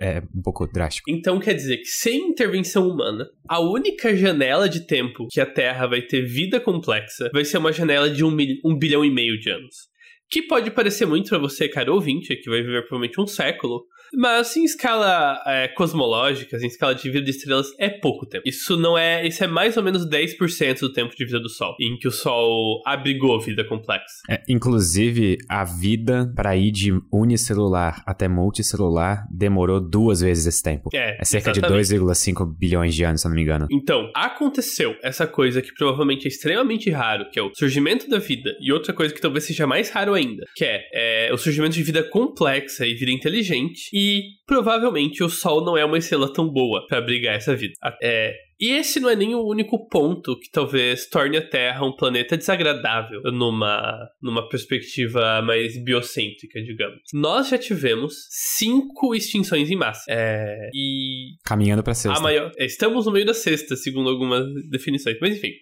É 0.00 0.22
um 0.34 0.42
pouco 0.42 0.66
drástico. 0.66 1.10
Então 1.10 1.38
quer 1.38 1.54
dizer 1.54 1.78
que 1.78 1.86
sem 1.86 2.28
intervenção 2.28 2.93
humana, 2.94 3.28
a 3.48 3.60
única 3.60 4.16
janela 4.16 4.68
de 4.68 4.86
tempo 4.86 5.26
que 5.30 5.40
a 5.40 5.46
Terra 5.46 5.86
vai 5.86 6.02
ter 6.02 6.22
vida 6.22 6.60
complexa 6.60 7.30
vai 7.32 7.44
ser 7.44 7.58
uma 7.58 7.72
janela 7.72 8.08
de 8.08 8.24
um, 8.24 8.30
mil, 8.30 8.56
um 8.64 8.76
bilhão 8.76 9.04
e 9.04 9.10
meio 9.10 9.38
de 9.38 9.50
anos. 9.50 9.92
Que 10.30 10.42
pode 10.42 10.70
parecer 10.70 11.06
muito 11.06 11.28
para 11.28 11.38
você, 11.38 11.68
cara 11.68 11.92
ouvinte, 11.92 12.34
que 12.36 12.48
vai 12.48 12.62
viver 12.62 12.82
provavelmente 12.82 13.20
um 13.20 13.26
século, 13.26 13.84
mas 14.12 14.56
em 14.56 14.64
escala 14.64 15.42
é, 15.46 15.68
cosmológica, 15.68 16.56
em 16.56 16.66
escala 16.66 16.94
de 16.94 17.10
vida 17.10 17.24
de 17.24 17.30
estrelas, 17.30 17.68
é 17.78 17.88
pouco 17.88 18.26
tempo. 18.26 18.42
Isso 18.46 18.76
não 18.76 18.96
é. 18.96 19.26
Isso 19.26 19.42
é 19.42 19.46
mais 19.46 19.76
ou 19.76 19.82
menos 19.82 20.08
10% 20.08 20.80
do 20.80 20.92
tempo 20.92 21.14
de 21.16 21.24
vida 21.24 21.40
do 21.40 21.48
Sol, 21.48 21.74
em 21.80 21.96
que 21.98 22.08
o 22.08 22.10
Sol 22.10 22.82
abrigou 22.86 23.40
vida 23.40 23.64
complexa. 23.64 24.22
É, 24.28 24.42
inclusive, 24.48 25.38
a 25.48 25.64
vida 25.64 26.32
para 26.34 26.56
ir 26.56 26.70
de 26.70 26.92
unicelular 27.12 28.02
até 28.06 28.28
multicelular 28.28 29.26
demorou 29.30 29.80
duas 29.80 30.20
vezes 30.20 30.46
esse 30.46 30.62
tempo. 30.62 30.90
É, 30.94 31.16
é 31.20 31.24
cerca 31.24 31.50
exatamente. 31.50 31.88
de 31.88 31.96
2,5 31.96 32.58
bilhões 32.58 32.94
de 32.94 33.04
anos, 33.04 33.20
se 33.20 33.28
não 33.28 33.34
me 33.34 33.42
engano. 33.42 33.66
Então, 33.70 34.10
aconteceu 34.14 34.96
essa 35.02 35.26
coisa 35.26 35.60
que 35.60 35.72
provavelmente 35.74 36.26
é 36.26 36.28
extremamente 36.28 36.90
raro, 36.90 37.30
que 37.30 37.38
é 37.38 37.42
o 37.42 37.52
surgimento 37.54 38.08
da 38.08 38.18
vida, 38.18 38.56
e 38.60 38.72
outra 38.72 38.92
coisa 38.92 39.14
que 39.14 39.20
talvez 39.20 39.44
seja 39.44 39.66
mais 39.66 39.90
raro 39.90 40.14
ainda, 40.14 40.44
que 40.54 40.64
é, 40.64 41.28
é 41.28 41.32
o 41.32 41.38
surgimento 41.38 41.74
de 41.74 41.82
vida 41.82 42.02
complexa 42.02 42.86
e 42.86 42.94
vida 42.94 43.10
inteligente, 43.10 43.88
e 43.94 44.30
provavelmente 44.44 45.22
o 45.22 45.28
Sol 45.28 45.64
não 45.64 45.78
é 45.78 45.84
uma 45.84 45.96
estrela 45.96 46.30
tão 46.32 46.48
boa 46.48 46.84
para 46.88 46.98
abrigar 46.98 47.36
essa 47.36 47.54
vida. 47.54 47.74
É, 48.02 48.34
e 48.58 48.72
esse 48.72 48.98
não 48.98 49.08
é 49.08 49.14
nem 49.14 49.36
o 49.36 49.46
único 49.46 49.88
ponto 49.88 50.36
que 50.36 50.50
talvez 50.50 51.08
torne 51.08 51.36
a 51.36 51.48
Terra 51.48 51.86
um 51.86 51.94
planeta 51.94 52.36
desagradável 52.36 53.22
numa, 53.32 54.08
numa 54.20 54.48
perspectiva 54.48 55.40
mais 55.42 55.80
biocêntrica, 55.84 56.60
digamos. 56.60 57.02
Nós 57.12 57.48
já 57.50 57.56
tivemos 57.56 58.14
cinco 58.30 59.14
extinções 59.14 59.70
em 59.70 59.76
massa. 59.76 60.02
É, 60.08 60.70
e. 60.74 61.36
Caminhando 61.44 61.84
para 61.84 61.94
sexta. 61.94 62.18
A 62.18 62.22
maior, 62.22 62.50
estamos 62.58 63.06
no 63.06 63.12
meio 63.12 63.26
da 63.26 63.34
sexta, 63.34 63.76
segundo 63.76 64.08
algumas 64.08 64.44
definições. 64.70 65.16
Mas 65.20 65.36
enfim. 65.36 65.52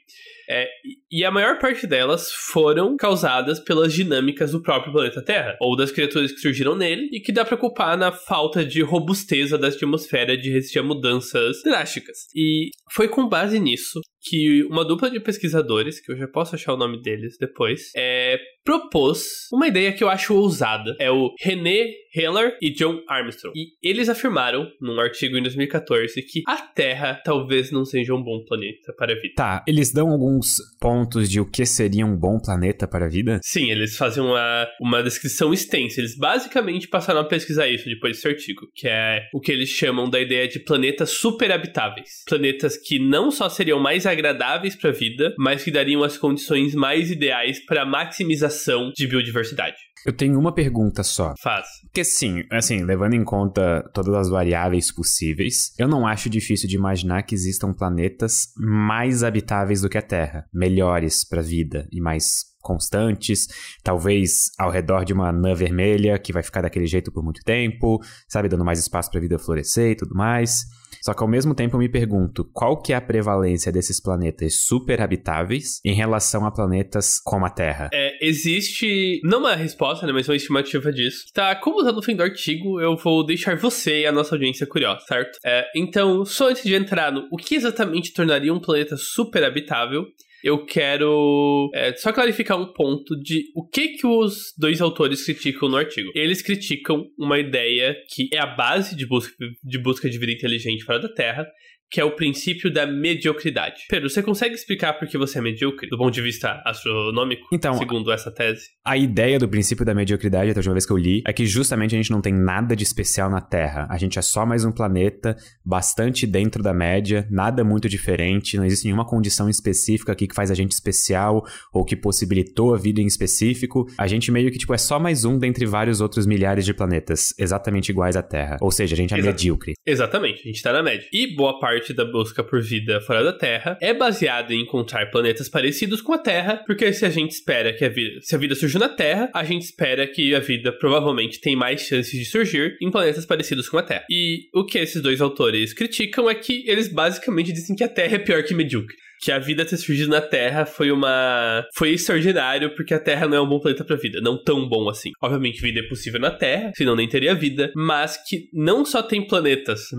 É, 0.49 0.66
e 1.11 1.25
a 1.25 1.30
maior 1.30 1.58
parte 1.58 1.87
delas 1.87 2.30
foram 2.32 2.96
causadas 2.96 3.61
pelas 3.61 3.92
dinâmicas 3.92 4.52
do 4.52 4.62
próprio 4.62 4.92
planeta 4.92 5.22
Terra, 5.22 5.56
ou 5.61 5.76
das 5.76 5.90
criaturas 5.90 6.32
que 6.32 6.38
surgiram 6.38 6.75
nele, 6.75 7.08
e 7.12 7.20
que 7.20 7.32
dá 7.32 7.44
pra 7.44 7.56
culpar 7.56 7.96
na 7.96 8.12
falta 8.12 8.64
de 8.64 8.82
robusteza 8.82 9.58
da 9.58 9.68
atmosfera 9.68 10.37
de 10.37 10.50
resistir 10.50 10.78
a 10.78 10.82
mudanças 10.82 11.62
drásticas. 11.62 12.26
E 12.34 12.70
foi 12.90 13.08
com 13.08 13.28
base 13.28 13.58
nisso 13.58 14.00
que 14.23 14.62
uma 14.64 14.85
dupla 14.85 15.11
de 15.11 15.21
pesquisadores, 15.21 16.00
que 16.00 16.12
eu 16.12 16.17
já 16.17 16.29
posso 16.29 16.55
achar 16.55 16.75
o 16.75 16.76
nome 16.76 17.00
deles 17.02 17.37
depois, 17.38 17.91
é, 17.97 18.38
propôs 18.64 19.49
uma 19.52 19.67
ideia 19.67 19.93
que 19.93 20.02
eu 20.02 20.09
acho 20.09 20.35
ousada. 20.35 20.97
É 20.99 21.11
o 21.11 21.35
René 21.41 21.91
Heller 22.14 22.57
e 22.61 22.71
John 22.71 23.00
Armstrong. 23.09 23.52
E 23.57 23.73
eles 23.83 24.09
afirmaram, 24.09 24.69
num 24.81 25.00
artigo 25.00 25.37
em 25.37 25.43
2014, 25.43 26.23
que 26.23 26.43
a 26.47 26.57
Terra 26.57 27.21
talvez 27.25 27.71
não 27.71 27.85
seja 27.85 28.14
um 28.14 28.23
bom 28.23 28.45
planeta 28.45 28.93
para 28.93 29.12
a 29.12 29.17
vida. 29.17 29.35
Tá, 29.35 29.64
eles 29.67 29.93
dão 29.93 30.11
alguns 30.11 30.57
pontos 30.79 31.31
de 31.31 31.41
o 31.41 31.50
que 31.50 31.64
seria 31.64 32.05
um 32.05 32.17
bom 32.17 32.38
planeta 32.38 32.87
para 32.87 33.07
a 33.07 33.09
vida? 33.09 33.41
Sim, 33.43 33.71
eles 33.71 33.97
fazem 33.97 34.23
uma, 34.23 34.69
uma 34.81 35.02
descrição 35.02 35.52
extensa. 35.52 36.00
Eles 36.00 36.17
basicamente 36.17 36.88
passaram 36.88 37.21
a 37.21 37.25
pesquisar 37.25 37.69
isso 37.69 37.87
depois 37.87 38.17
desse 38.17 38.29
artigo, 38.29 38.69
que 38.75 38.87
é 38.87 39.23
o 39.33 39.41
que 39.41 39.50
eles 39.50 39.71
chamam 39.71 40.09
da 40.09 40.21
ideia 40.21 40.47
de 40.47 40.61
planetas 40.61 41.11
superhabitáveis. 41.11 42.23
Planetas 42.26 42.76
que 42.76 42.99
não 42.99 43.31
só 43.31 43.49
seriam 43.49 43.81
mais 43.81 44.07
agradáveis 44.12 44.76
para 44.76 44.90
a 44.90 44.92
vida, 44.92 45.35
mas 45.38 45.64
que 45.64 45.71
dariam 45.71 46.02
as 46.02 46.16
condições 46.16 46.75
mais 46.75 47.11
ideais 47.11 47.59
para 47.64 47.83
a 47.83 47.87
maximização 47.87 48.92
de 48.95 49.07
biodiversidade. 49.07 49.76
Eu 50.04 50.12
tenho 50.12 50.38
uma 50.38 50.52
pergunta 50.52 51.02
só. 51.02 51.33
Faz. 51.40 51.66
Porque 51.83 52.04
sim, 52.04 52.42
assim, 52.50 52.85
levando 52.85 53.14
em 53.14 53.25
conta 53.25 53.88
todas 53.95 54.14
as 54.14 54.28
variáveis 54.28 54.92
possíveis, 54.92 55.73
eu 55.78 55.87
não 55.87 56.07
acho 56.07 56.28
difícil 56.28 56.69
de 56.69 56.76
imaginar 56.76 57.23
que 57.23 57.35
existam 57.35 57.73
planetas 57.73 58.49
mais 58.57 59.23
habitáveis 59.23 59.83
do 59.83 59.88
que 59.88 59.99
a 59.99 60.02
Terra, 60.02 60.45
melhores 60.52 61.25
para 61.25 61.40
a 61.40 61.45
vida 61.45 61.87
e 61.92 62.00
mais 62.00 62.51
constantes, 62.62 63.49
talvez 63.83 64.50
ao 64.59 64.71
redor 64.71 65.04
de 65.04 65.12
uma 65.12 65.28
anã 65.28 65.54
vermelha 65.54 66.19
que 66.19 66.33
vai 66.33 66.42
ficar 66.42 66.62
daquele 66.62 66.87
jeito 66.87 67.12
por 67.12 67.23
muito 67.23 67.42
tempo, 67.45 68.00
sabe, 68.28 68.49
dando 68.49 68.64
mais 68.64 68.78
espaço 68.78 69.11
para 69.11 69.19
a 69.19 69.23
vida 69.23 69.38
florescer 69.38 69.90
e 69.90 69.97
tudo 69.97 70.14
mais. 70.14 70.64
Só 71.02 71.12
que 71.12 71.23
ao 71.23 71.28
mesmo 71.28 71.52
tempo 71.52 71.75
eu 71.75 71.81
me 71.81 71.88
pergunto, 71.88 72.45
qual 72.52 72.81
que 72.81 72.92
é 72.92 72.97
a 72.97 73.00
prevalência 73.00 73.73
desses 73.73 74.00
planetas 74.00 74.62
super 74.62 75.00
habitáveis 75.00 75.81
em 75.85 75.92
relação 75.92 76.47
a 76.47 76.52
planetas 76.52 77.19
como 77.25 77.45
a 77.45 77.50
Terra? 77.50 77.90
É, 77.92 78.25
existe, 78.25 79.21
não 79.25 79.40
uma 79.40 79.57
resposta, 79.57 80.07
né, 80.07 80.12
mas 80.12 80.28
uma 80.28 80.37
estimativa 80.37 80.92
disso. 80.92 81.25
Tá, 81.35 81.57
como 81.57 81.85
tá 81.85 81.90
no 81.90 82.02
fim 82.02 82.14
do 82.14 82.23
artigo, 82.23 82.81
eu 82.81 82.97
vou 82.97 83.26
deixar 83.26 83.57
você 83.57 84.02
e 84.02 84.07
a 84.07 84.12
nossa 84.12 84.37
audiência 84.37 84.64
curiosa, 84.64 85.00
certo? 85.07 85.38
É, 85.45 85.64
então, 85.75 86.25
só 86.25 86.50
antes 86.50 86.62
de 86.62 86.75
entrar 86.75 87.11
no 87.11 87.26
o 87.33 87.37
que 87.37 87.57
exatamente 87.57 88.12
tornaria 88.12 88.54
um 88.54 88.61
planeta 88.61 88.97
super 88.97 89.42
habitável, 89.42 90.07
eu 90.42 90.64
quero 90.64 91.70
é, 91.75 91.94
só 91.94 92.12
clarificar 92.12 92.61
um 92.61 92.72
ponto 92.72 93.16
de 93.20 93.44
o 93.54 93.66
que 93.66 93.88
que 93.88 94.06
os 94.06 94.52
dois 94.58 94.80
autores 94.80 95.25
criticam 95.25 95.68
no 95.68 95.76
artigo. 95.76 96.11
Eles 96.14 96.42
criticam 96.42 97.06
uma 97.18 97.38
ideia 97.38 97.96
que 98.08 98.28
é 98.32 98.38
a 98.38 98.46
base 98.46 98.96
de 98.96 99.06
busca 99.06 99.32
de, 99.62 99.78
busca 99.78 100.11
de 100.11 100.18
vida 100.18 100.32
inteligente 100.32 100.84
fora 100.84 101.00
da 101.00 101.08
Terra, 101.08 101.46
que 101.92 102.00
é 102.00 102.04
o 102.04 102.12
princípio 102.12 102.72
da 102.72 102.87
mediocridade. 102.87 103.82
Pedro, 103.90 104.08
você 104.08 104.22
consegue 104.22 104.54
explicar 104.54 104.94
por 104.94 105.06
que 105.06 105.18
você 105.18 105.38
é 105.38 105.42
medíocre, 105.42 105.90
do 105.90 105.99
ponto 105.99 106.11
de 106.11 106.22
vista 106.22 106.62
astronômico, 106.64 107.46
então, 107.52 107.75
segundo 107.75 108.11
essa 108.11 108.32
tese? 108.32 108.62
A 108.82 108.96
ideia 108.96 109.38
do 109.38 109.46
princípio 109.46 109.84
da 109.84 109.94
mediocridade, 109.94 110.50
até 110.50 110.58
a 110.58 110.61
última 110.61 110.72
vez 110.72 110.87
que 110.87 110.92
eu 110.92 110.96
li, 110.96 111.22
é 111.26 111.32
que 111.34 111.44
justamente 111.44 111.94
a 111.94 111.99
gente 111.99 112.11
não 112.11 112.22
tem 112.22 112.32
nada 112.32 112.75
de 112.75 112.82
especial 112.82 113.28
na 113.28 113.42
Terra. 113.42 113.87
A 113.90 113.99
gente 113.99 114.18
é 114.18 114.22
só 114.22 114.46
mais 114.46 114.64
um 114.64 114.72
planeta 114.72 115.37
bastante 115.62 116.26
dentro 116.26 116.62
da 116.62 116.72
média, 116.72 117.28
nada 117.30 117.62
muito 117.62 117.90
diferente, 117.90 118.56
não 118.56 118.64
existe 118.64 118.87
nenhuma 118.87 119.04
condição 119.04 119.50
específica 119.50 120.12
aqui 120.12 120.26
que 120.26 120.34
faz 120.34 120.50
a 120.50 120.54
gente 120.54 120.72
especial 120.72 121.44
ou 121.75 121.84
que 121.84 121.94
possibilitou 121.94 122.75
a 122.75 122.78
vida 122.78 123.02
em 123.02 123.06
específico. 123.06 123.87
A 123.99 124.06
gente 124.06 124.32
meio 124.32 124.50
que, 124.50 124.56
tipo, 124.56 124.72
é 124.72 124.78
só 124.78 124.99
mais 124.99 125.26
um 125.26 125.38
dentre 125.38 125.66
vários 125.66 126.00
outros 126.00 126.26
milhares 126.26 126.64
de 126.64 126.72
planetas, 126.72 127.34
exatamente 127.38 127.90
iguais 127.90 128.16
à 128.16 128.22
Terra. 128.22 128.56
Ou 128.62 128.70
seja, 128.70 128.94
a 128.94 128.96
gente 128.96 129.12
é 129.12 129.20
medíocre. 129.20 129.75
Exatamente, 129.84 130.40
a 130.40 130.44
gente 130.44 130.62
tá 130.62 130.72
na 130.72 130.82
média. 130.82 131.06
E 131.12 131.37
boa 131.37 131.61
parte 131.61 131.82
parte 131.83 131.93
da 131.93 132.05
busca 132.05 132.45
por 132.45 132.62
vida 132.62 133.01
fora 133.01 133.25
da 133.25 133.33
Terra 133.33 133.77
é 133.81 133.93
baseada 133.93 134.55
em 134.55 134.62
encontrar 134.62 135.11
planetas 135.11 135.49
parecidos 135.49 136.01
com 136.01 136.12
a 136.12 136.19
Terra, 136.19 136.62
porque 136.65 136.93
se 136.93 137.05
a 137.05 137.11
gente 137.11 137.33
espera 137.33 137.73
que 137.73 137.85
a 137.85 137.89
vida, 137.89 138.21
se 138.23 138.35
a 138.37 138.39
vida 138.39 138.55
surgiu 138.55 138.79
na 138.79 138.89
Terra, 138.89 139.29
a 139.35 139.43
gente 139.43 139.62
espera 139.62 140.07
que 140.07 140.33
a 140.33 140.39
vida 140.39 140.71
provavelmente 140.71 141.41
tem 141.41 141.57
mais 141.57 141.81
chances 141.81 142.12
de 142.12 142.25
surgir 142.25 142.77
em 142.81 142.91
planetas 142.91 143.27
parecidos 143.27 143.69
com 143.69 143.79
a 143.79 143.83
Terra. 143.83 144.05
E 144.09 144.49
o 144.55 144.65
que 144.65 144.79
esses 144.79 145.03
dois 145.03 145.21
autores 145.21 145.75
criticam 145.75 146.31
é 146.31 146.35
que 146.37 146.62
eles 146.69 146.87
basicamente 146.87 147.53
dizem 147.53 147.75
que 147.75 147.83
a 147.83 147.89
Terra 147.89 148.15
é 148.15 148.19
pior 148.19 148.45
que 148.45 148.55
medíocre 148.55 149.01
que 149.23 149.31
a 149.31 149.38
vida 149.38 149.64
ter 149.64 149.76
surgido 149.76 150.11
na 150.11 150.21
Terra 150.21 150.67
foi 150.67 150.91
uma. 150.91 151.64
Foi 151.75 151.91
extraordinário, 151.91 152.75
porque 152.75 152.93
a 152.93 152.99
Terra 152.99 153.29
não 153.29 153.37
é 153.37 153.41
um 153.41 153.49
bom 153.49 153.61
planeta 153.61 153.85
pra 153.85 153.95
vida. 153.95 154.21
Não 154.21 154.43
tão 154.43 154.69
bom 154.69 154.88
assim. 154.88 155.12
Obviamente, 155.23 155.62
vida 155.62 155.79
é 155.79 155.88
possível 155.88 156.21
na 156.21 156.33
Terra, 156.33 156.73
senão 156.75 156.97
nem 156.97 157.09
teria 157.09 157.33
vida. 157.33 157.71
Mas 157.76 158.17
que 158.29 158.49
não 158.52 158.85
só 158.85 159.00
tem 159.00 159.25
planetas 159.25 159.91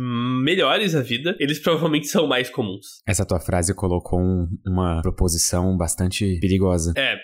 melhores 0.44 0.94
a 0.94 1.02
vida, 1.02 1.38
eles 1.40 1.58
provavelmente 1.58 2.08
são 2.08 2.28
mais 2.28 2.50
comuns. 2.50 3.02
Essa 3.08 3.26
tua 3.26 3.40
frase 3.40 3.74
colocou 3.74 4.20
um, 4.20 4.46
uma 4.68 5.02
proposição 5.02 5.78
bastante 5.78 6.38
perigosa. 6.42 6.94
É, 6.98 7.18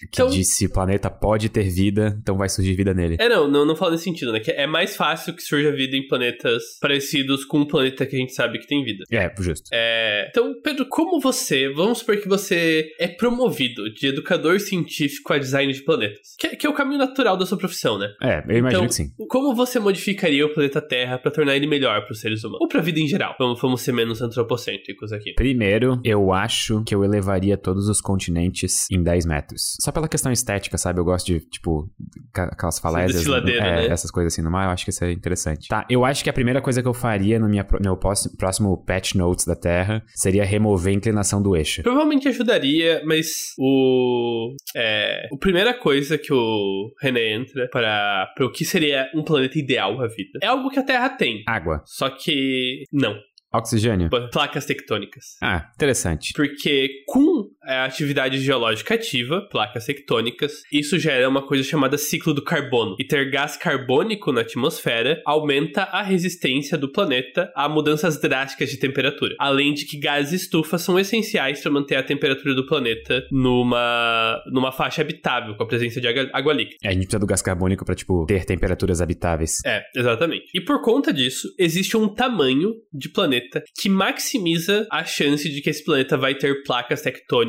que 0.00 0.22
então, 0.22 0.28
disse 0.28 0.66
o 0.66 0.72
planeta 0.72 1.10
pode 1.10 1.48
ter 1.48 1.68
vida, 1.68 2.16
então 2.20 2.36
vai 2.36 2.48
surgir 2.48 2.74
vida 2.74 2.94
nele. 2.94 3.16
É, 3.18 3.28
não, 3.28 3.48
não, 3.48 3.64
não 3.64 3.76
falo 3.76 3.92
nesse 3.92 4.04
sentido, 4.04 4.32
né? 4.32 4.40
Que 4.40 4.50
é 4.50 4.66
mais 4.66 4.96
fácil 4.96 5.34
que 5.34 5.42
surja 5.42 5.72
vida 5.72 5.96
em 5.96 6.06
planetas 6.06 6.62
parecidos 6.80 7.44
com 7.44 7.60
um 7.60 7.66
planeta 7.66 8.06
que 8.06 8.16
a 8.16 8.18
gente 8.18 8.34
sabe 8.34 8.58
que 8.58 8.66
tem 8.66 8.84
vida. 8.84 9.04
É, 9.10 9.32
justo. 9.38 9.68
É, 9.72 10.28
então, 10.30 10.54
Pedro, 10.62 10.86
como 10.88 11.20
você, 11.20 11.68
vamos 11.68 11.98
supor 11.98 12.16
que 12.18 12.28
você 12.28 12.90
é 12.98 13.08
promovido 13.08 13.92
de 13.92 14.08
educador 14.08 14.60
científico 14.60 15.32
a 15.32 15.38
design 15.38 15.72
de 15.72 15.82
planetas, 15.82 16.34
que, 16.38 16.46
é, 16.46 16.56
que 16.56 16.66
é 16.66 16.70
o 16.70 16.74
caminho 16.74 16.98
natural 16.98 17.36
da 17.36 17.46
sua 17.46 17.58
profissão, 17.58 17.98
né? 17.98 18.08
É, 18.22 18.44
eu 18.48 18.58
imagino 18.58 18.84
então, 18.84 18.86
que 18.86 18.94
sim. 18.94 19.10
Como 19.28 19.54
você 19.54 19.78
modificaria 19.78 20.44
o 20.44 20.52
planeta 20.52 20.80
Terra 20.80 21.18
para 21.18 21.30
tornar 21.30 21.56
ele 21.56 21.66
melhor 21.66 22.02
para 22.04 22.12
os 22.12 22.20
seres 22.20 22.44
humanos? 22.44 22.60
Ou 22.62 22.68
para 22.68 22.80
a 22.80 22.82
vida 22.82 23.00
em 23.00 23.06
geral? 23.06 23.34
Vamos, 23.38 23.60
vamos 23.60 23.80
ser 23.80 23.92
menos 23.92 24.22
antropocêntricos 24.22 25.12
aqui. 25.12 25.34
Primeiro, 25.34 26.00
eu 26.04 26.32
acho 26.32 26.82
que 26.84 26.94
eu 26.94 27.04
elevaria 27.04 27.56
todos 27.56 27.88
os 27.88 28.00
continentes 28.00 28.86
em 28.90 29.02
10 29.02 29.26
metros. 29.26 29.76
Só 29.88 29.92
pela 29.92 30.06
questão 30.06 30.30
estética, 30.30 30.76
sabe? 30.76 31.00
Eu 31.00 31.04
gosto 31.04 31.24
de, 31.28 31.40
tipo, 31.40 31.90
aquelas 32.34 32.78
falésias. 32.78 33.26
É, 33.26 33.40
né? 33.40 33.86
Essas 33.86 34.10
coisas 34.10 34.34
assim 34.34 34.42
no 34.42 34.50
mar, 34.50 34.66
eu 34.66 34.70
acho 34.70 34.84
que 34.84 34.90
isso 34.90 35.02
é 35.02 35.10
interessante. 35.10 35.66
Tá, 35.66 35.86
eu 35.88 36.04
acho 36.04 36.22
que 36.22 36.28
a 36.28 36.32
primeira 36.32 36.60
coisa 36.60 36.82
que 36.82 36.88
eu 36.88 36.92
faria 36.92 37.38
no 37.38 37.48
minha, 37.48 37.66
meu 37.80 37.96
próximo 37.96 38.84
patch 38.84 39.14
notes 39.14 39.46
da 39.46 39.56
Terra 39.56 40.04
seria 40.14 40.44
remover 40.44 40.92
a 40.92 40.96
inclinação 40.96 41.40
do 41.40 41.56
eixo. 41.56 41.82
Provavelmente 41.82 42.28
ajudaria, 42.28 43.00
mas 43.06 43.54
o. 43.58 44.54
É, 44.76 45.26
a 45.32 45.36
primeira 45.38 45.72
coisa 45.72 46.18
que 46.18 46.34
o 46.34 46.92
René 47.00 47.32
entra 47.32 47.66
para, 47.72 48.30
para 48.36 48.44
o 48.44 48.52
que 48.52 48.66
seria 48.66 49.10
um 49.14 49.24
planeta 49.24 49.58
ideal 49.58 50.02
à 50.02 50.06
vida 50.06 50.38
é 50.42 50.48
algo 50.48 50.68
que 50.68 50.78
a 50.78 50.82
Terra 50.82 51.08
tem. 51.08 51.44
Água. 51.46 51.80
Só 51.86 52.10
que. 52.10 52.84
Não. 52.92 53.16
Oxigênio? 53.52 54.10
Placas 54.30 54.66
tectônicas. 54.66 55.36
Ah, 55.42 55.70
interessante. 55.74 56.34
Porque 56.34 57.04
com 57.06 57.48
a 57.68 57.84
atividade 57.84 58.38
geológica 58.40 58.94
ativa, 58.94 59.42
placas 59.50 59.84
tectônicas, 59.84 60.62
isso 60.72 60.98
gera 60.98 61.28
uma 61.28 61.46
coisa 61.46 61.62
chamada 61.62 61.98
ciclo 61.98 62.32
do 62.32 62.42
carbono. 62.42 62.96
E 62.98 63.04
ter 63.04 63.30
gás 63.30 63.56
carbônico 63.56 64.32
na 64.32 64.40
atmosfera 64.40 65.20
aumenta 65.26 65.82
a 65.82 66.02
resistência 66.02 66.78
do 66.78 66.90
planeta 66.90 67.52
a 67.54 67.68
mudanças 67.68 68.20
drásticas 68.20 68.70
de 68.70 68.78
temperatura. 68.78 69.34
Além 69.38 69.74
de 69.74 69.84
que 69.84 69.98
gases 69.98 70.42
estufa 70.42 70.78
são 70.78 70.98
essenciais 70.98 71.60
para 71.60 71.70
manter 71.70 71.96
a 71.96 72.02
temperatura 72.02 72.54
do 72.54 72.66
planeta 72.66 73.24
numa, 73.30 74.42
numa 74.50 74.72
faixa 74.72 75.02
habitável, 75.02 75.54
com 75.56 75.62
a 75.62 75.66
presença 75.66 76.00
de 76.00 76.08
água, 76.08 76.28
água 76.32 76.52
líquida. 76.52 76.76
É, 76.82 76.88
a 76.88 76.92
gente 76.92 77.02
precisa 77.02 77.18
do 77.18 77.26
gás 77.26 77.42
carbônico 77.42 77.84
para, 77.84 77.94
tipo, 77.94 78.24
ter 78.26 78.44
temperaturas 78.44 79.00
habitáveis. 79.00 79.58
É, 79.66 79.82
exatamente. 79.94 80.46
E 80.54 80.60
por 80.60 80.80
conta 80.80 81.12
disso, 81.12 81.48
existe 81.58 81.96
um 81.96 82.08
tamanho 82.08 82.74
de 82.92 83.08
planeta 83.08 83.62
que 83.76 83.88
maximiza 83.88 84.86
a 84.90 85.04
chance 85.04 85.48
de 85.48 85.60
que 85.60 85.70
esse 85.70 85.84
planeta 85.84 86.16
vai 86.16 86.34
ter 86.34 86.62
placas 86.62 87.02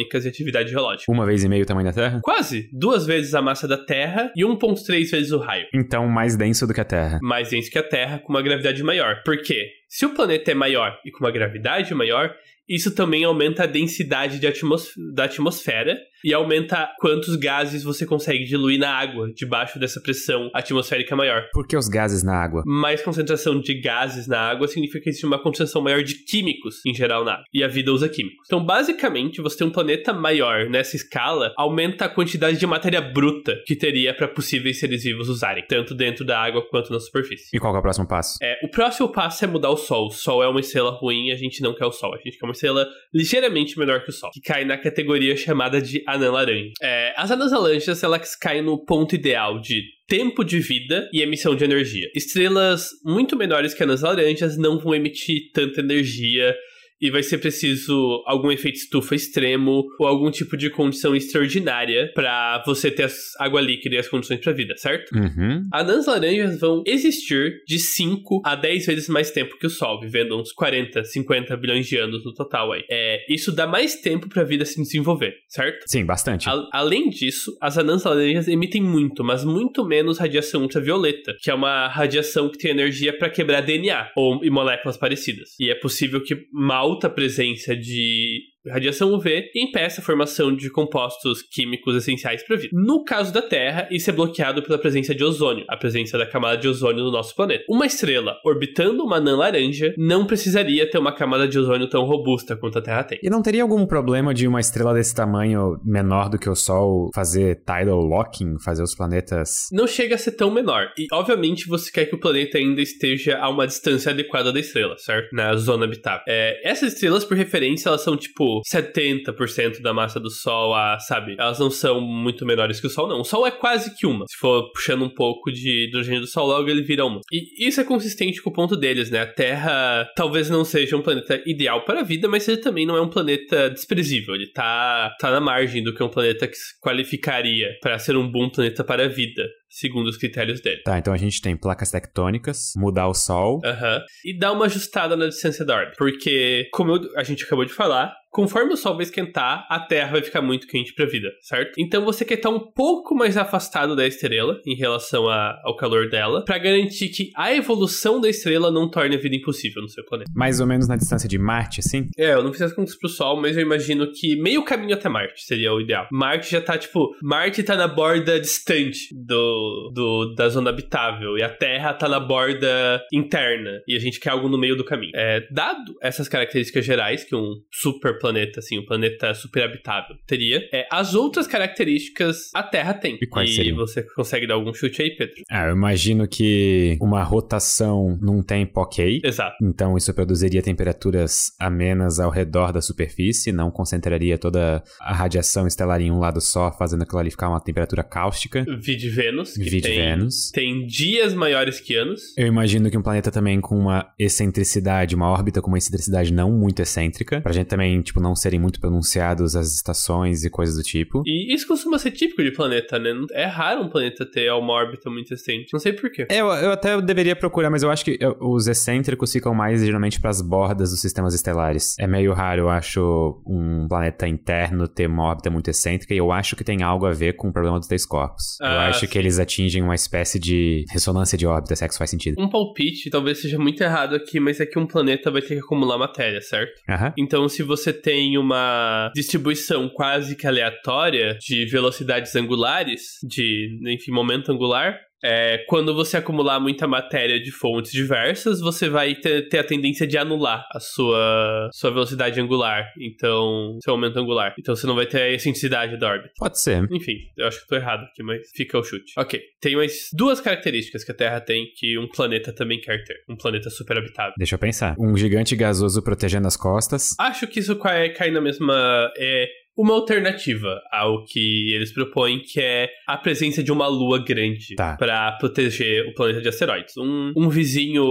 tectônicas 0.09 0.25
e 0.25 0.29
atividade 0.29 0.71
geológica. 0.71 1.11
Uma 1.11 1.25
vez 1.25 1.43
e 1.43 1.49
meio 1.49 1.63
o 1.63 1.65
tamanho 1.65 1.87
da 1.87 1.93
Terra? 1.93 2.19
Quase. 2.23 2.69
Duas 2.73 3.05
vezes 3.05 3.33
a 3.33 3.41
massa 3.41 3.67
da 3.67 3.77
Terra 3.77 4.31
e 4.35 4.43
1,3 4.43 5.09
vezes 5.09 5.31
o 5.31 5.37
raio. 5.37 5.67
Então, 5.73 6.07
mais 6.07 6.35
denso 6.35 6.65
do 6.65 6.73
que 6.73 6.81
a 6.81 6.85
Terra. 6.85 7.19
Mais 7.21 7.49
denso 7.49 7.69
que 7.69 7.77
a 7.77 7.83
Terra, 7.83 8.19
com 8.19 8.33
uma 8.33 8.41
gravidade 8.41 8.83
maior. 8.83 9.21
Por 9.23 9.41
quê? 9.41 9.69
Se 9.87 10.05
o 10.05 10.13
planeta 10.13 10.51
é 10.51 10.55
maior 10.55 10.97
e 11.05 11.11
com 11.11 11.23
uma 11.23 11.31
gravidade 11.31 11.93
maior, 11.93 12.35
isso 12.67 12.93
também 12.93 13.23
aumenta 13.23 13.63
a 13.63 13.67
densidade 13.67 14.39
de 14.39 14.47
atmos 14.47 14.91
da 15.15 15.23
atmosfera 15.25 15.97
e 16.23 16.33
aumenta 16.33 16.89
quantos 16.99 17.35
gases 17.35 17.83
você 17.83 18.05
consegue 18.05 18.45
diluir 18.45 18.79
na 18.79 18.91
água 18.91 19.31
debaixo 19.33 19.79
dessa 19.79 20.01
pressão 20.01 20.49
atmosférica 20.53 21.15
maior. 21.15 21.47
Por 21.53 21.67
que 21.67 21.77
os 21.77 21.87
gases 21.87 22.23
na 22.23 22.35
água? 22.35 22.63
Mais 22.65 23.01
concentração 23.01 23.59
de 23.59 23.79
gases 23.79 24.27
na 24.27 24.39
água 24.39 24.67
significa 24.67 25.03
que 25.03 25.09
existe 25.09 25.25
uma 25.25 25.41
concentração 25.41 25.81
maior 25.81 26.03
de 26.03 26.15
químicos 26.25 26.85
em 26.85 26.93
geral 26.93 27.23
na 27.23 27.33
água. 27.33 27.45
E 27.53 27.63
a 27.63 27.67
vida 27.67 27.91
usa 27.91 28.09
químicos. 28.09 28.45
Então, 28.45 28.63
basicamente, 28.63 29.41
você 29.41 29.57
tem 29.57 29.67
um 29.67 29.71
planeta 29.71 30.13
maior 30.13 30.69
nessa 30.69 30.95
escala, 30.95 31.53
aumenta 31.57 32.05
a 32.05 32.09
quantidade 32.09 32.57
de 32.57 32.67
matéria 32.67 33.01
bruta 33.01 33.55
que 33.65 33.75
teria 33.75 34.13
para 34.13 34.27
possíveis 34.27 34.79
seres 34.79 35.03
vivos 35.03 35.29
usarem, 35.29 35.63
tanto 35.67 35.95
dentro 35.95 36.25
da 36.25 36.39
água 36.39 36.65
quanto 36.69 36.91
na 36.91 36.99
superfície. 36.99 37.55
E 37.55 37.59
qual 37.59 37.75
é 37.75 37.79
o 37.79 37.81
próximo 37.81 38.07
passo? 38.07 38.37
É, 38.41 38.57
o 38.63 38.69
próximo 38.69 39.09
passo 39.11 39.43
é 39.43 39.47
mudar 39.47 39.69
o 39.69 39.77
Sol. 39.77 40.07
O 40.07 40.11
Sol 40.11 40.43
é 40.43 40.47
uma 40.47 40.59
estrela 40.59 40.91
ruim, 40.91 41.31
a 41.31 41.35
gente 41.35 41.61
não 41.61 41.73
quer 41.73 41.85
o 41.85 41.91
Sol. 41.91 42.13
A 42.13 42.17
gente 42.17 42.37
quer 42.37 42.45
uma 42.45 42.53
estrela 42.53 42.87
ligeiramente 43.13 43.77
menor 43.77 44.03
que 44.03 44.09
o 44.09 44.13
Sol, 44.13 44.29
que 44.31 44.41
cai 44.41 44.65
na 44.65 44.77
categoria 44.77 45.35
chamada 45.35 45.81
de 45.81 46.03
anã 46.13 46.31
laranja. 46.31 46.71
É, 46.81 47.13
as 47.17 47.31
anãs 47.31 47.51
laranjas, 47.51 48.03
elas 48.03 48.35
caem 48.35 48.61
no 48.61 48.83
ponto 48.83 49.15
ideal 49.15 49.59
de 49.59 49.83
tempo 50.07 50.43
de 50.43 50.59
vida 50.59 51.07
e 51.13 51.21
emissão 51.21 51.55
de 51.55 51.63
energia. 51.63 52.09
Estrelas 52.15 52.89
muito 53.05 53.37
menores 53.37 53.73
que 53.73 53.83
anãs 53.83 54.01
laranjas 54.01 54.57
não 54.57 54.79
vão 54.79 54.95
emitir 54.95 55.51
tanta 55.53 55.81
energia 55.81 56.55
e 57.01 57.09
vai 57.09 57.23
ser 57.23 57.37
preciso 57.37 58.23
algum 58.25 58.51
efeito 58.51 58.75
estufa 58.75 59.15
extremo 59.15 59.85
ou 59.99 60.07
algum 60.07 60.29
tipo 60.31 60.57
de 60.57 60.69
condição 60.69 61.15
extraordinária 61.15 62.11
para 62.13 62.63
você 62.65 62.91
ter 62.91 63.09
água 63.39 63.61
líquida 63.61 63.95
e 63.95 63.97
as 63.97 64.07
condições 64.07 64.39
para 64.39 64.53
vida, 64.53 64.75
certo? 64.77 65.11
Uhum. 65.15 65.67
Anãs 65.71 66.07
laranjas 66.07 66.59
vão 66.59 66.83
existir 66.85 67.63
de 67.67 67.79
5 67.79 68.41
a 68.45 68.55
10 68.55 68.85
vezes 68.85 69.09
mais 69.09 69.31
tempo 69.31 69.57
que 69.57 69.67
o 69.67 69.69
Sol, 69.69 69.99
vivendo 69.99 70.39
uns 70.39 70.51
40, 70.51 71.03
50 71.03 71.55
bilhões 71.57 71.87
de 71.87 71.97
anos 71.97 72.23
no 72.25 72.33
total 72.33 72.71
aí. 72.71 72.83
É, 72.89 73.25
isso 73.29 73.51
dá 73.51 73.65
mais 73.65 73.95
tempo 73.95 74.27
para 74.27 74.41
a 74.41 74.45
vida 74.45 74.65
se 74.65 74.81
desenvolver, 74.81 75.35
certo? 75.47 75.85
Sim, 75.87 76.05
bastante. 76.05 76.49
A, 76.49 76.67
além 76.73 77.09
disso, 77.09 77.55
as 77.61 77.77
anãs 77.77 78.03
laranjas 78.03 78.47
emitem 78.47 78.81
muito, 78.81 79.23
mas 79.23 79.43
muito 79.43 79.85
menos 79.85 80.17
radiação 80.17 80.61
ultravioleta, 80.61 81.35
que 81.41 81.49
é 81.49 81.53
uma 81.53 81.87
radiação 81.87 82.49
que 82.49 82.57
tem 82.57 82.71
energia 82.71 83.17
para 83.17 83.29
quebrar 83.29 83.61
DNA 83.61 84.11
ou 84.15 84.43
e 84.43 84.49
moléculas 84.49 84.97
parecidas. 84.97 85.49
E 85.59 85.69
é 85.69 85.75
possível 85.75 86.21
que 86.23 86.47
uma 86.53 86.75
alta 86.89 87.09
presença 87.09 87.75
de 87.75 88.41
radiação 88.67 89.13
UV 89.13 89.49
impeça 89.55 90.01
a 90.01 90.03
formação 90.03 90.55
de 90.55 90.69
compostos 90.69 91.41
químicos 91.41 91.95
essenciais 91.95 92.43
para 92.43 92.55
a 92.55 92.59
vida. 92.59 92.71
No 92.73 93.03
caso 93.03 93.33
da 93.33 93.41
Terra, 93.41 93.87
isso 93.91 94.09
é 94.09 94.13
bloqueado 94.13 94.61
pela 94.61 94.77
presença 94.77 95.15
de 95.15 95.23
ozônio, 95.23 95.65
a 95.69 95.77
presença 95.77 96.17
da 96.17 96.25
camada 96.25 96.57
de 96.57 96.67
ozônio 96.67 97.03
no 97.03 97.11
nosso 97.11 97.35
planeta. 97.35 97.63
Uma 97.69 97.85
estrela 97.85 98.35
orbitando 98.45 99.03
uma 99.03 99.17
anã 99.17 99.37
laranja 99.37 99.93
não 99.97 100.25
precisaria 100.25 100.89
ter 100.89 100.97
uma 100.97 101.13
camada 101.13 101.47
de 101.47 101.57
ozônio 101.57 101.87
tão 101.89 102.03
robusta 102.03 102.55
quanto 102.55 102.79
a 102.79 102.81
Terra 102.81 103.03
tem. 103.03 103.19
E 103.23 103.29
não 103.29 103.41
teria 103.41 103.63
algum 103.63 103.85
problema 103.85 104.33
de 104.33 104.47
uma 104.47 104.59
estrela 104.59 104.93
desse 104.93 105.15
tamanho 105.15 105.79
menor 105.83 106.29
do 106.29 106.37
que 106.37 106.49
o 106.49 106.55
Sol 106.55 107.09
fazer 107.13 107.57
tidal 107.57 107.99
locking, 107.99 108.59
fazer 108.63 108.83
os 108.83 108.95
planetas. 108.95 109.67
Não 109.71 109.87
chega 109.87 110.15
a 110.15 110.17
ser 110.17 110.33
tão 110.33 110.51
menor. 110.51 110.91
E, 110.97 111.07
obviamente, 111.13 111.67
você 111.67 111.91
quer 111.91 112.05
que 112.05 112.15
o 112.15 112.19
planeta 112.19 112.57
ainda 112.57 112.81
esteja 112.81 113.37
a 113.39 113.49
uma 113.49 113.65
distância 113.65 114.11
adequada 114.11 114.51
da 114.51 114.59
estrela, 114.59 114.97
certo? 114.97 115.33
Na 115.33 115.55
zona 115.55 115.85
habitável. 115.85 116.23
É, 116.27 116.59
essas 116.69 116.93
estrelas, 116.93 117.23
por 117.23 117.37
referência, 117.37 117.89
elas 117.89 118.01
são 118.01 118.17
tipo 118.17 118.48
70% 118.61 119.81
da 119.81 119.93
massa 119.93 120.19
do 120.19 120.29
Sol, 120.29 120.73
a, 120.73 120.99
sabe? 120.99 121.35
Elas 121.37 121.59
não 121.59 121.69
são 121.69 122.01
muito 122.01 122.45
menores 122.45 122.79
que 122.79 122.87
o 122.87 122.89
Sol, 122.89 123.07
não. 123.07 123.21
O 123.21 123.23
Sol 123.23 123.45
é 123.45 123.51
quase 123.51 123.95
que 123.95 124.05
uma. 124.05 124.25
Se 124.27 124.37
for 124.37 124.71
puxando 124.71 125.03
um 125.03 125.09
pouco 125.09 125.51
de 125.51 125.87
hidrogênio 125.87 126.21
do 126.21 126.27
Sol, 126.27 126.47
logo 126.47 126.69
ele 126.69 126.83
vira 126.83 127.05
uma. 127.05 127.21
E 127.31 127.67
isso 127.67 127.81
é 127.81 127.83
consistente 127.83 128.41
com 128.41 128.49
o 128.49 128.53
ponto 128.53 128.75
deles, 128.75 129.09
né? 129.09 129.21
A 129.21 129.27
Terra 129.27 130.09
talvez 130.15 130.49
não 130.49 130.63
seja 130.63 130.97
um 130.97 131.01
planeta 131.01 131.41
ideal 131.45 131.83
para 131.85 132.01
a 132.01 132.03
vida, 132.03 132.27
mas 132.27 132.47
ele 132.47 132.57
também 132.57 132.85
não 132.85 132.95
é 132.95 133.01
um 133.01 133.09
planeta 133.09 133.69
desprezível. 133.69 134.35
Ele 134.35 134.47
tá, 134.51 135.15
tá 135.19 135.31
na 135.31 135.39
margem 135.39 135.83
do 135.83 135.93
que 135.93 136.03
um 136.03 136.09
planeta 136.09 136.47
que 136.47 136.55
se 136.55 136.79
qualificaria 136.79 137.69
para 137.81 137.99
ser 137.99 138.15
um 138.17 138.29
bom 138.29 138.49
planeta 138.49 138.83
para 138.83 139.05
a 139.05 139.07
vida 139.07 139.43
segundo 139.69 140.07
os 140.07 140.17
critérios 140.17 140.59
dele. 140.61 140.81
Tá, 140.83 140.97
então 140.97 141.13
a 141.13 141.17
gente 141.17 141.41
tem 141.41 141.55
placas 141.55 141.91
tectônicas, 141.91 142.73
mudar 142.75 143.07
o 143.07 143.13
Sol. 143.13 143.61
Aham. 143.63 143.97
Uhum. 143.97 144.01
E 144.25 144.37
dar 144.37 144.51
uma 144.51 144.65
ajustada 144.65 145.15
na 145.15 145.27
distância 145.27 145.63
da 145.63 145.75
órbita. 145.75 145.95
Porque, 145.97 146.67
como 146.73 146.95
eu, 146.95 147.01
a 147.15 147.23
gente 147.23 147.43
acabou 147.43 147.65
de 147.65 147.73
falar, 147.73 148.13
conforme 148.29 148.73
o 148.73 148.77
Sol 148.77 148.95
vai 148.95 149.03
esquentar, 149.03 149.65
a 149.69 149.79
Terra 149.79 150.11
vai 150.11 150.21
ficar 150.21 150.41
muito 150.41 150.67
quente 150.67 150.93
para 150.93 151.05
a 151.05 151.09
vida, 151.09 151.29
certo? 151.41 151.73
Então 151.77 152.03
você 152.03 152.23
quer 152.23 152.35
estar 152.35 152.49
um 152.49 152.59
pouco 152.59 153.15
mais 153.15 153.37
afastado 153.37 153.95
da 153.95 154.05
estrela 154.05 154.59
em 154.65 154.75
relação 154.75 155.27
a, 155.27 155.59
ao 155.63 155.75
calor 155.75 156.09
dela, 156.09 156.43
para 156.45 156.57
garantir 156.57 157.09
que 157.09 157.31
a 157.35 157.53
evolução 157.53 158.21
da 158.21 158.29
estrela 158.29 158.71
não 158.71 158.89
torne 158.89 159.15
a 159.15 159.19
vida 159.19 159.35
impossível 159.35 159.81
no 159.81 159.89
seu 159.89 160.05
planeta. 160.05 160.31
Mais 160.35 160.59
ou 160.59 160.67
menos 160.67 160.87
na 160.87 160.95
distância 160.95 161.27
de 161.27 161.37
Marte, 161.37 161.79
assim? 161.79 162.07
É, 162.17 162.33
eu 162.33 162.43
não 162.43 162.51
fiz 162.51 162.61
as 162.61 162.73
contas 162.73 162.95
pro 162.95 163.09
Sol, 163.09 163.41
mas 163.41 163.55
eu 163.57 163.63
imagino 163.63 164.11
que 164.11 164.35
meio 164.41 164.63
caminho 164.63 164.93
até 164.93 165.09
Marte 165.09 165.43
seria 165.43 165.73
o 165.73 165.81
ideal. 165.81 166.07
Marte 166.11 166.51
já 166.51 166.61
tá, 166.61 166.77
tipo, 166.77 167.15
Marte 167.21 167.63
tá 167.63 167.75
na 167.75 167.87
borda 167.87 168.39
distante 168.39 169.07
do, 169.11 169.91
do 169.93 170.33
da 170.35 170.49
zona 170.49 170.69
habitável 170.69 171.37
e 171.37 171.43
a 171.43 171.49
Terra 171.49 171.93
tá 171.93 172.07
na 172.07 172.19
borda 172.19 173.01
interna 173.11 173.81
e 173.87 173.95
a 173.95 173.99
gente 173.99 174.19
quer 174.19 174.31
algo 174.31 174.47
no 174.47 174.57
meio 174.57 174.75
do 174.75 174.83
caminho. 174.83 175.11
É, 175.15 175.47
dado 175.51 175.95
essas 176.01 176.27
características 176.27 176.85
gerais 176.85 177.23
que 177.23 177.35
um 177.35 177.55
super 177.71 178.18
planeta, 178.19 178.59
assim, 178.59 178.77
um 178.77 178.85
planeta 178.85 179.33
super 179.33 179.63
habitável 179.63 180.15
teria, 180.27 180.67
é, 180.73 180.87
as 180.91 181.15
outras 181.15 181.47
características 181.47 182.51
a 182.53 182.61
Terra 182.61 182.93
tem. 182.93 183.17
E 183.21 183.27
quais 183.27 183.49
e 183.49 183.55
seriam? 183.55 183.77
você 183.77 184.03
consegue 184.03 184.45
dar 184.45 184.55
algum 184.55 184.73
chute 184.73 185.01
aí, 185.01 185.15
Pedro? 185.15 185.35
Ah, 185.49 185.67
eu 185.67 185.75
imagino 185.75 186.27
que 186.27 186.97
uma 187.01 187.23
rotação 187.23 188.17
num 188.21 188.43
tempo 188.43 188.81
ok. 188.81 189.21
Exato. 189.23 189.55
Então 189.61 189.97
isso 189.97 190.13
produziria 190.13 190.61
temperaturas 190.61 191.51
amenas 191.59 192.19
ao 192.19 192.29
redor 192.29 192.71
da 192.71 192.81
superfície, 192.81 193.51
não 193.51 193.71
concentraria 193.71 194.37
toda 194.37 194.83
a 195.01 195.13
radiação 195.13 195.65
estelar 195.67 196.01
em 196.01 196.11
um 196.11 196.19
lado 196.19 196.41
só, 196.41 196.71
fazendo 196.71 197.03
aquilo 197.03 197.19
ali 197.19 197.31
ficar 197.31 197.49
uma 197.49 197.59
temperatura 197.59 198.03
cáustica. 198.03 198.65
Vide 198.79 199.09
Vênus, 199.09 199.55
Vide 199.55 199.81
tem, 199.81 199.97
Vênus. 199.97 200.51
tem 200.51 200.85
dias 200.85 201.33
maiores 201.33 201.79
que 201.79 201.95
anos. 201.95 202.35
Eu 202.37 202.47
imagino 202.47 202.89
que 202.89 202.97
um 202.97 203.01
planeta 203.01 203.31
também 203.31 203.59
com 203.61 203.77
uma 203.77 204.11
excentricidade, 204.17 205.15
uma 205.15 205.29
órbita 205.29 205.61
com 205.61 205.67
uma 205.67 205.77
excentricidade 205.77 206.33
não 206.33 206.51
muito 206.51 206.81
excêntrica, 206.81 207.41
pra 207.41 207.51
gente 207.51 207.67
também, 207.67 208.01
tipo, 208.09 208.19
não 208.19 208.35
serem 208.35 208.59
muito 208.59 208.79
pronunciados 208.79 209.55
as 209.55 209.73
estações 209.73 210.43
e 210.43 210.49
coisas 210.49 210.75
do 210.75 210.83
tipo. 210.83 211.23
E 211.25 211.53
isso 211.53 211.67
costuma 211.67 211.97
ser 211.97 212.11
típico 212.11 212.43
de 212.43 212.51
planeta, 212.51 212.97
né? 212.99 213.11
É 213.31 213.45
raro 213.45 213.81
um 213.83 213.89
planeta 213.89 214.25
ter 214.25 214.51
uma 214.51 214.73
órbita 214.73 215.09
muito 215.09 215.33
excêntrica. 215.33 215.69
Não 215.73 215.79
sei 215.79 215.93
porquê. 215.93 216.25
É, 216.29 216.41
eu, 216.41 216.47
eu 216.47 216.71
até 216.71 216.99
deveria 217.01 217.35
procurar, 217.35 217.69
mas 217.69 217.83
eu 217.83 217.89
acho 217.91 218.03
que 218.05 218.17
eu- 218.19 218.35
os 218.39 218.67
excêntricos 218.67 219.31
ficam 219.31 219.53
mais 219.53 219.83
geralmente 219.83 220.19
pras 220.19 220.41
bordas 220.41 220.91
dos 220.91 221.01
sistemas 221.01 221.33
estelares. 221.33 221.95
É 221.99 222.07
meio 222.07 222.33
raro, 222.33 222.61
eu 222.63 222.69
acho, 222.69 223.41
um 223.45 223.87
planeta 223.87 224.27
interno 224.27 224.87
ter 224.87 225.07
uma 225.07 225.23
órbita 225.23 225.49
muito 225.49 225.69
excêntrica, 225.69 226.13
e 226.13 226.17
eu 226.17 226.31
acho 226.31 226.55
que 226.55 226.63
tem 226.63 226.81
algo 226.83 227.05
a 227.05 227.11
ver 227.11 227.33
com 227.33 227.49
o 227.49 227.53
problema 227.53 227.77
dos 227.79 227.87
três 227.87 228.05
corpos. 228.05 228.57
eu 228.61 228.67
Ah, 228.67 228.87
acho 228.87 229.01
sim. 229.01 229.07
que 229.07 229.17
eles 229.17 229.39
atingem 229.39 229.81
uma 229.81 229.95
espécie 229.95 230.39
de 230.39 230.85
ressonância 230.89 231.37
de 231.37 231.45
órbita, 231.45 231.75
se 231.75 231.83
é 231.83 231.87
que 231.87 231.91
isso 231.93 231.97
faz 231.99 232.09
sentido. 232.09 232.35
Um 232.41 232.49
palpite, 232.49 233.09
talvez 233.09 233.41
seja 233.41 233.57
muito 233.57 233.81
errado 233.83 234.15
aqui, 234.15 234.39
mas 234.39 234.59
é 234.59 234.65
que 234.65 234.77
um 234.79 234.85
planeta 234.87 235.29
vai 235.31 235.41
ter 235.41 235.55
que 235.55 235.59
acumular 235.61 235.97
matéria, 235.97 236.41
certo? 236.41 236.71
Aham. 236.89 237.13
Então, 237.17 237.47
se 237.49 237.63
você 237.63 237.91
tem 238.01 238.37
uma 238.37 239.11
distribuição 239.13 239.89
quase 239.89 240.35
que 240.35 240.47
aleatória 240.47 241.37
de 241.39 241.65
velocidades 241.65 242.35
angulares, 242.35 243.17
de, 243.23 243.79
enfim, 243.85 244.11
momento 244.11 244.51
angular, 244.51 244.99
é, 245.23 245.59
quando 245.67 245.93
você 245.93 246.17
acumular 246.17 246.59
muita 246.59 246.87
matéria 246.87 247.39
de 247.39 247.51
fontes 247.51 247.91
diversas, 247.91 248.59
você 248.59 248.89
vai 248.89 249.15
ter, 249.15 249.49
ter 249.49 249.59
a 249.59 249.63
tendência 249.63 250.07
de 250.07 250.17
anular 250.17 250.65
a 250.73 250.79
sua, 250.79 251.69
sua 251.73 251.91
velocidade 251.91 252.39
angular, 252.39 252.85
então, 252.99 253.77
seu 253.83 253.93
momento 253.95 254.17
angular. 254.17 254.53
Então, 254.57 254.75
você 254.75 254.87
não 254.87 254.95
vai 254.95 255.05
ter 255.05 255.21
a 255.21 255.29
excentricidade 255.29 255.97
da 255.97 256.09
órbita. 256.09 256.33
Pode 256.37 256.61
ser. 256.61 256.87
Enfim, 256.91 257.17
eu 257.37 257.47
acho 257.47 257.61
que 257.61 257.67
tô 257.67 257.75
errado 257.75 258.03
aqui, 258.03 258.23
mas 258.23 258.41
fica 258.55 258.77
o 258.77 258.83
chute. 258.83 259.13
Ok, 259.17 259.41
tem 259.61 259.75
mais 259.75 260.09
duas 260.13 260.39
características 260.39 261.03
que 261.03 261.11
a 261.11 261.15
Terra 261.15 261.41
tem 261.41 261.65
que 261.75 261.97
um 261.97 262.07
planeta 262.07 262.53
também 262.53 262.79
quer 262.79 263.03
ter. 263.03 263.15
Um 263.29 263.35
planeta 263.35 263.69
super 263.69 263.97
habitável. 263.97 264.33
Deixa 264.37 264.55
eu 264.55 264.59
pensar. 264.59 264.95
Um 264.97 265.15
gigante 265.17 265.55
gasoso 265.55 266.01
protegendo 266.01 266.47
as 266.47 266.55
costas. 266.55 267.15
Acho 267.19 267.47
que 267.47 267.59
isso 267.59 267.75
cai, 267.77 268.09
cai 268.09 268.31
na 268.31 268.41
mesma. 268.41 269.11
É 269.17 269.47
uma 269.79 269.93
alternativa 269.93 270.81
ao 270.91 271.23
que 271.23 271.73
eles 271.73 271.93
propõem, 271.93 272.39
que 272.39 272.59
é 272.59 272.89
a 273.07 273.15
presença 273.17 273.63
de 273.63 273.71
uma 273.71 273.87
lua 273.87 274.21
grande 274.23 274.75
Tá. 274.75 274.97
para 274.97 275.31
proteger 275.33 276.05
o 276.07 276.13
planeta 276.13 276.41
de 276.41 276.49
asteroides. 276.49 276.97
Um, 276.97 277.31
um 277.35 277.49
vizinho 277.49 278.03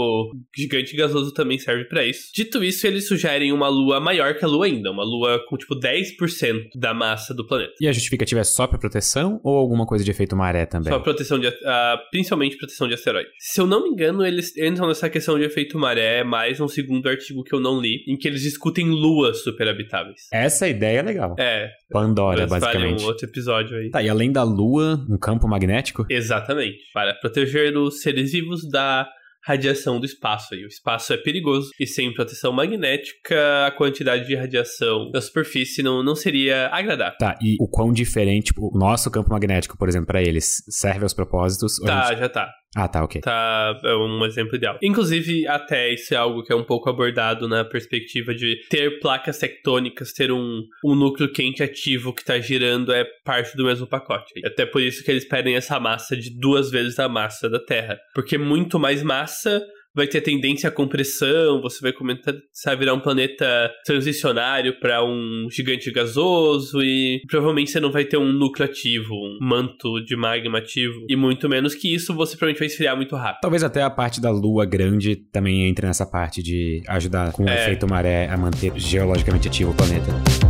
gigante 0.57 0.97
gasoso 0.97 1.33
também 1.35 1.59
serve 1.59 1.85
para 1.85 2.05
isso. 2.07 2.31
Dito 2.35 2.65
isso, 2.65 2.87
eles 2.87 3.07
sugerem 3.07 3.53
uma 3.53 3.69
lua 3.69 4.01
maior 4.01 4.35
que 4.35 4.45
a 4.45 4.49
lua 4.49 4.65
ainda, 4.67 4.91
uma 4.91 5.05
lua 5.05 5.45
com 5.47 5.57
tipo 5.59 5.75
10% 5.79 6.69
da 6.75 6.95
massa 6.95 7.35
do 7.35 7.47
planeta. 7.47 7.75
E 7.81 7.87
a 7.87 7.93
justificativa 7.93 8.41
é 8.41 8.45
só 8.45 8.67
pra 8.67 8.79
proteção 8.79 9.41
ou 9.45 9.57
alguma 9.57 9.85
coisa 9.87 10.05
de 10.05 10.11
efeito 10.11 10.35
maré 10.37 10.65
também? 10.65 10.93
Só 10.93 10.99
proteção 10.99 11.39
de. 11.39 11.49
ah, 11.67 12.01
principalmente 12.11 12.57
proteção 12.57 12.89
de 12.89 12.95
asteroides. 12.95 13.33
Se 13.39 13.61
eu 13.61 13.67
não 13.67 13.83
me 13.83 13.91
engano, 13.91 14.25
eles 14.25 14.57
entram 14.57 14.89
nessa 14.89 15.11
questão 15.11 15.39
de 15.39 15.45
efeito 15.45 15.79
maré 15.79 16.25
mais 16.25 16.61
um 16.61 16.69
segundo 16.69 17.09
artigo 17.09 17.43
que 17.45 17.55
eu 17.55 17.61
não 17.61 17.81
li, 17.81 18.05
em 18.09 18.17
que 18.17 18.27
eles 18.27 18.43
discutem 18.43 18.87
luas 18.89 19.43
superhabitáveis. 19.43 20.23
Essa 20.33 20.69
ideia 20.69 21.01
é 21.01 21.03
legal. 21.03 21.35
É, 21.39 21.58
Pandora, 21.90 22.40
mas 22.49 22.51
vale 22.51 22.64
basicamente. 22.64 23.03
um 23.03 23.07
outro 23.07 23.27
episódio 23.27 23.77
aí. 23.79 23.90
Tá, 23.90 24.03
e 24.03 24.09
além 24.09 24.31
da 24.33 24.42
Lua, 24.42 25.05
um 25.09 25.18
campo 25.18 25.47
magnético? 25.49 26.07
Exatamente. 26.11 26.79
Para 26.92 27.14
proteger 27.14 27.77
os 27.77 28.01
seres 28.03 28.33
vivos 28.33 28.68
da 28.68 29.09
radiação 29.47 29.99
do 29.99 30.05
espaço. 30.05 30.55
aí. 30.55 30.64
o 30.64 30.68
espaço 30.68 31.12
é 31.12 31.16
perigoso 31.16 31.71
e 31.81 31.87
sem 31.87 32.12
proteção 32.12 32.53
magnética, 32.53 33.66
a 33.66 33.71
quantidade 33.71 34.27
de 34.27 34.35
radiação 34.35 35.11
da 35.11 35.21
superfície 35.21 35.83
não, 35.83 36.03
não 36.03 36.14
seria 36.14 36.68
agradável. 36.73 37.16
Tá, 37.18 37.38
e 37.40 37.57
o 37.61 37.68
quão 37.68 37.92
diferente, 37.92 38.47
tipo, 38.47 38.68
o 38.75 38.79
nosso 38.79 39.11
campo 39.11 39.31
magnético, 39.31 39.79
por 39.79 39.88
exemplo, 39.88 40.07
pra 40.07 40.21
eles, 40.21 40.57
serve 40.68 41.03
aos 41.05 41.14
propósitos? 41.14 41.77
Tá, 41.79 42.09
gente- 42.11 42.18
já 42.18 42.29
tá. 42.29 42.51
Ah, 42.77 42.87
tá, 42.87 43.03
ok. 43.03 43.21
Tá, 43.23 43.81
é 43.83 43.95
um 43.95 44.25
exemplo 44.27 44.57
ideal. 44.57 44.79
Inclusive, 44.83 45.47
até 45.47 45.93
isso 45.93 46.13
é 46.13 46.17
algo 46.17 46.43
que 46.43 46.53
é 46.53 46.57
um 46.57 46.65
pouco 46.65 46.91
abordado 46.91 47.49
na 47.49 47.65
perspectiva 47.65 48.35
de 48.35 48.61
ter 48.69 49.01
placas 49.01 49.39
tectônicas, 49.39 50.13
ter 50.13 50.31
um, 50.31 50.63
um 50.85 50.95
núcleo 50.95 51.33
quente 51.33 51.63
ativo 51.63 52.13
que 52.13 52.25
tá 52.25 52.39
girando 52.39 52.93
é 52.93 53.07
parte 53.25 53.57
do 53.57 53.65
mesmo 53.65 53.87
pacote. 53.87 54.33
Até 54.45 54.67
por 54.67 54.83
isso 54.83 55.03
que 55.03 55.11
eles 55.11 55.27
pedem 55.27 55.57
essa 55.57 55.81
massa 55.81 56.17
de 56.17 56.31
duas 56.39 56.71
vezes 56.71 56.99
a 56.99 57.09
massa 57.09 57.49
da 57.49 57.59
Terra. 57.59 57.99
Porque 58.15 58.37
muito 58.37 58.79
mais 58.79 59.03
massa 59.03 59.63
vai 59.94 60.07
ter 60.07 60.20
tendência 60.20 60.68
à 60.68 60.72
compressão, 60.72 61.61
você 61.61 61.81
vai 61.81 61.92
começar 61.92 62.33
a 62.66 62.74
virar 62.74 62.94
um 62.94 63.01
planeta 63.01 63.70
transicionário 63.85 64.79
para 64.81 65.05
um 65.05 65.48
gigante 65.51 65.90
gasoso 65.90 66.81
e 66.83 67.20
provavelmente 67.29 67.70
você 67.70 67.81
não 67.81 67.90
vai 67.90 68.05
ter 68.05 68.16
um 68.16 68.33
núcleo 68.33 68.64
ativo, 68.68 69.12
um 69.14 69.38
manto 69.40 70.01
de 70.05 70.16
magma 70.16 70.59
ativo. 70.59 71.05
E 71.09 71.16
muito 71.16 71.48
menos 71.48 71.74
que 71.74 71.92
isso, 71.92 72.14
você 72.14 72.37
provavelmente 72.37 72.59
vai 72.59 72.66
esfriar 72.68 72.96
muito 72.96 73.16
rápido. 73.16 73.40
Talvez 73.42 73.62
até 73.62 73.83
a 73.83 73.90
parte 73.90 74.20
da 74.20 74.31
lua 74.31 74.64
grande 74.64 75.16
também 75.16 75.68
entre 75.68 75.87
nessa 75.87 76.07
parte 76.07 76.42
de 76.42 76.83
ajudar 76.88 77.33
com 77.33 77.44
o 77.44 77.48
É. 77.48 77.62
efeito 77.62 77.87
maré 77.88 78.29
a 78.29 78.37
manter 78.37 78.72
geologicamente 78.79 79.48
ativo 79.48 79.70
o 79.70 79.74
planeta. 79.74 80.48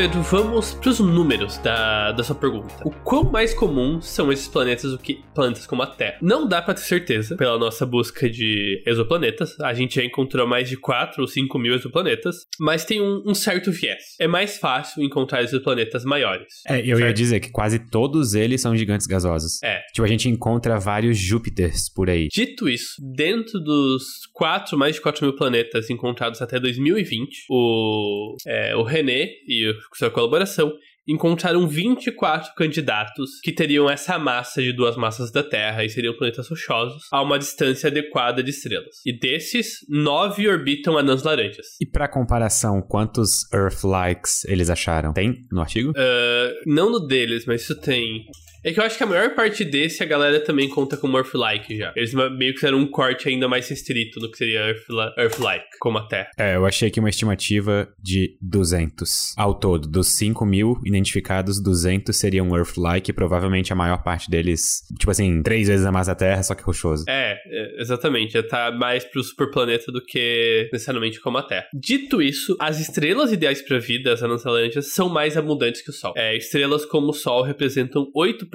Pedro, 0.00 0.22
vamos 0.22 0.72
pros 0.72 0.98
números 0.98 1.58
da, 1.58 2.12
da 2.12 2.24
sua 2.24 2.34
pergunta. 2.34 2.74
O 2.86 2.90
quão 2.90 3.22
mais 3.24 3.52
comum 3.52 4.00
são 4.00 4.32
esses 4.32 4.48
planetas 4.48 4.92
do 4.92 4.98
que 4.98 5.22
planetas 5.34 5.66
como 5.66 5.82
a 5.82 5.86
Terra? 5.86 6.16
Não 6.22 6.48
dá 6.48 6.62
pra 6.62 6.72
ter 6.72 6.80
certeza 6.80 7.36
pela 7.36 7.58
nossa 7.58 7.84
busca 7.84 8.26
de 8.30 8.82
exoplanetas. 8.86 9.60
A 9.60 9.74
gente 9.74 9.96
já 9.96 10.02
encontrou 10.02 10.46
mais 10.46 10.70
de 10.70 10.78
4 10.78 11.20
ou 11.20 11.28
5 11.28 11.58
mil 11.58 11.74
exoplanetas, 11.74 12.46
mas 12.58 12.86
tem 12.86 12.98
um, 12.98 13.22
um 13.26 13.34
certo 13.34 13.70
viés. 13.70 14.02
É 14.18 14.26
mais 14.26 14.56
fácil 14.56 15.02
encontrar 15.02 15.42
exoplanetas 15.42 16.02
maiores. 16.02 16.46
É, 16.66 16.78
eu 16.80 16.98
ia 16.98 17.08
Certo. 17.10 17.16
dizer 17.18 17.40
que 17.40 17.50
quase 17.50 17.78
todos 17.90 18.32
eles 18.32 18.62
são 18.62 18.74
gigantes 18.74 19.06
gasosos. 19.06 19.62
É. 19.62 19.80
Tipo, 19.92 20.04
a 20.04 20.08
gente 20.08 20.30
encontra 20.30 20.78
vários 20.78 21.18
Júpiters 21.18 21.92
por 21.94 22.08
aí. 22.08 22.28
Dito 22.32 22.70
isso, 22.70 22.94
dentro 23.14 23.60
dos 23.60 24.02
quatro, 24.32 24.78
mais 24.78 24.94
de 24.94 25.02
4 25.02 25.26
mil 25.26 25.36
planetas 25.36 25.90
encontrados 25.90 26.40
até 26.40 26.58
2020, 26.58 27.44
o, 27.50 28.34
é, 28.46 28.74
o 28.74 28.82
René 28.82 29.28
e 29.46 29.68
o- 29.68 29.89
sua 29.96 30.10
colaboração 30.10 30.72
encontraram 31.08 31.66
24 31.66 32.54
candidatos 32.54 33.40
que 33.42 33.52
teriam 33.52 33.90
essa 33.90 34.18
massa 34.18 34.62
de 34.62 34.72
duas 34.72 34.96
massas 34.96 35.32
da 35.32 35.42
Terra 35.42 35.84
e 35.84 35.90
seriam 35.90 36.14
planetas 36.16 36.48
rochosos 36.48 37.04
a 37.10 37.20
uma 37.20 37.38
distância 37.38 37.88
adequada 37.88 38.42
de 38.42 38.50
estrelas. 38.50 38.96
E 39.04 39.18
desses, 39.18 39.78
nove 39.88 40.48
orbitam 40.48 40.96
anãs 40.96 41.22
laranjas. 41.22 41.66
E 41.80 41.86
pra 41.86 42.06
comparação, 42.06 42.80
quantos 42.80 43.50
Earth-likes 43.52 44.44
eles 44.44 44.70
acharam? 44.70 45.12
Tem 45.12 45.34
no 45.50 45.60
artigo? 45.60 45.92
Ah, 45.96 46.52
não 46.66 46.90
no 46.90 47.00
deles, 47.06 47.44
mas 47.44 47.62
isso 47.62 47.80
tem. 47.80 48.24
É 48.62 48.72
que 48.72 48.78
eu 48.80 48.84
acho 48.84 48.96
que 48.98 49.04
a 49.04 49.06
maior 49.06 49.34
parte 49.34 49.64
desse 49.64 50.02
a 50.02 50.06
galera 50.06 50.38
também 50.40 50.68
conta 50.68 50.96
como 50.96 51.16
Earth-like 51.16 51.76
já. 51.78 51.92
Eles 51.96 52.12
meio 52.12 52.52
que 52.52 52.60
fizeram 52.60 52.78
um 52.78 52.86
corte 52.86 53.28
ainda 53.28 53.48
mais 53.48 53.68
restrito 53.68 54.20
no 54.20 54.30
que 54.30 54.36
seria 54.36 54.60
Earth- 54.68 55.16
Earth-like, 55.18 55.64
como 55.80 55.96
a 55.98 56.06
Terra. 56.06 56.28
É, 56.38 56.56
eu 56.56 56.66
achei 56.66 56.88
aqui 56.88 57.00
uma 57.00 57.08
estimativa 57.08 57.88
de 58.02 58.36
200 58.42 59.34
ao 59.36 59.54
todo. 59.54 59.88
Dos 59.88 60.08
5 60.18 60.44
mil 60.44 60.78
identificados, 60.84 61.62
200 61.62 62.14
seriam 62.14 62.54
Earth-like. 62.56 63.10
e 63.10 63.14
Provavelmente 63.14 63.72
a 63.72 63.76
maior 63.76 64.02
parte 64.02 64.30
deles, 64.30 64.82
tipo 64.98 65.10
assim, 65.10 65.42
três 65.42 65.68
vezes 65.68 65.86
a 65.86 65.92
massa 65.92 66.10
da 66.10 66.16
Terra, 66.16 66.42
só 66.42 66.54
que 66.54 66.62
rochoso. 66.62 67.04
É, 67.08 67.38
é, 67.46 67.80
exatamente. 67.80 68.32
Já 68.34 68.42
tá 68.42 68.70
mais 68.72 69.04
pro 69.04 69.22
superplaneta 69.22 69.90
do 69.90 70.02
que 70.04 70.68
necessariamente 70.72 71.18
como 71.20 71.38
a 71.38 71.42
Terra. 71.42 71.66
Dito 71.72 72.20
isso, 72.20 72.56
as 72.60 72.78
estrelas 72.78 73.32
ideais 73.32 73.62
pra 73.62 73.78
vida, 73.78 74.12
as 74.12 74.20
laranjas, 74.20 74.92
são 74.92 75.08
mais 75.08 75.36
abundantes 75.36 75.80
que 75.82 75.90
o 75.90 75.92
Sol. 75.92 76.12
É, 76.16 76.36
estrelas 76.36 76.84
como 76.84 77.08
o 77.08 77.12
Sol 77.14 77.42
representam 77.42 78.10
8% 78.14 78.49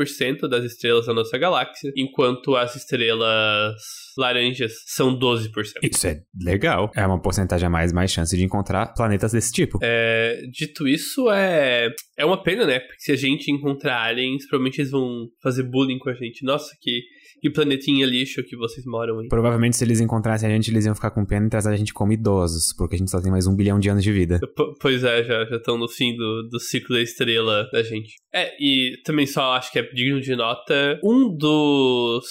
das 0.49 0.63
estrelas 0.63 1.05
da 1.05 1.13
nossa 1.13 1.37
galáxia, 1.37 1.91
enquanto 1.95 2.55
as 2.55 2.75
estrelas 2.75 3.75
laranjas 4.17 4.73
são 4.85 5.17
12%. 5.17 5.49
Isso 5.83 6.07
é 6.07 6.21
legal. 6.41 6.91
É 6.95 7.05
uma 7.05 7.21
porcentagem 7.21 7.67
a 7.67 7.69
mais, 7.69 7.91
mais 7.91 8.11
chance 8.11 8.35
de 8.35 8.43
encontrar 8.43 8.93
planetas 8.93 9.31
desse 9.31 9.51
tipo. 9.51 9.79
É, 9.81 10.41
dito 10.51 10.87
isso, 10.87 11.29
é, 11.31 11.89
é 12.17 12.25
uma 12.25 12.41
pena, 12.41 12.65
né? 12.65 12.79
Porque 12.79 12.99
se 12.99 13.11
a 13.11 13.15
gente 13.15 13.51
encontrar 13.51 14.03
aliens, 14.03 14.47
provavelmente 14.47 14.79
eles 14.81 14.91
vão 14.91 15.27
fazer 15.41 15.63
bullying 15.63 15.99
com 15.99 16.09
a 16.09 16.13
gente. 16.13 16.45
Nossa, 16.45 16.75
que, 16.81 17.01
que 17.45 17.51
planetinha 17.51 18.05
lixo 18.07 18.43
que 18.43 18.55
vocês 18.57 18.83
moram 18.87 19.19
aí. 19.19 19.27
Provavelmente, 19.27 19.75
se 19.75 19.83
eles 19.83 19.99
encontrassem 19.99 20.49
a 20.49 20.51
gente, 20.51 20.71
eles 20.71 20.85
iam 20.85 20.95
ficar 20.95 21.11
com 21.11 21.23
pena 21.23 21.45
e 21.45 21.49
trazer 21.49 21.69
a 21.69 21.75
gente 21.75 21.93
como 21.93 22.11
idosos, 22.11 22.73
porque 22.75 22.95
a 22.95 22.97
gente 22.97 23.11
só 23.11 23.21
tem 23.21 23.31
mais 23.31 23.45
um 23.45 23.55
bilhão 23.55 23.79
de 23.79 23.87
anos 23.89 24.03
de 24.03 24.11
vida. 24.11 24.39
P- 24.39 24.73
Pois 24.81 25.03
é, 25.03 25.23
já 25.23 25.43
estão 25.55 25.77
no 25.77 25.87
fim 25.87 26.15
do, 26.15 26.47
do 26.49 26.59
ciclo 26.59 26.95
da 26.95 27.01
estrela 27.01 27.67
da 27.71 27.83
gente. 27.83 28.15
É, 28.33 28.51
e 28.59 28.97
também 29.03 29.27
só 29.27 29.53
acho 29.53 29.71
que 29.71 29.77
é 29.79 29.83
digno 29.93 30.19
de 30.19 30.35
nota, 30.35 30.99
um 31.03 31.29
dos 31.37 32.25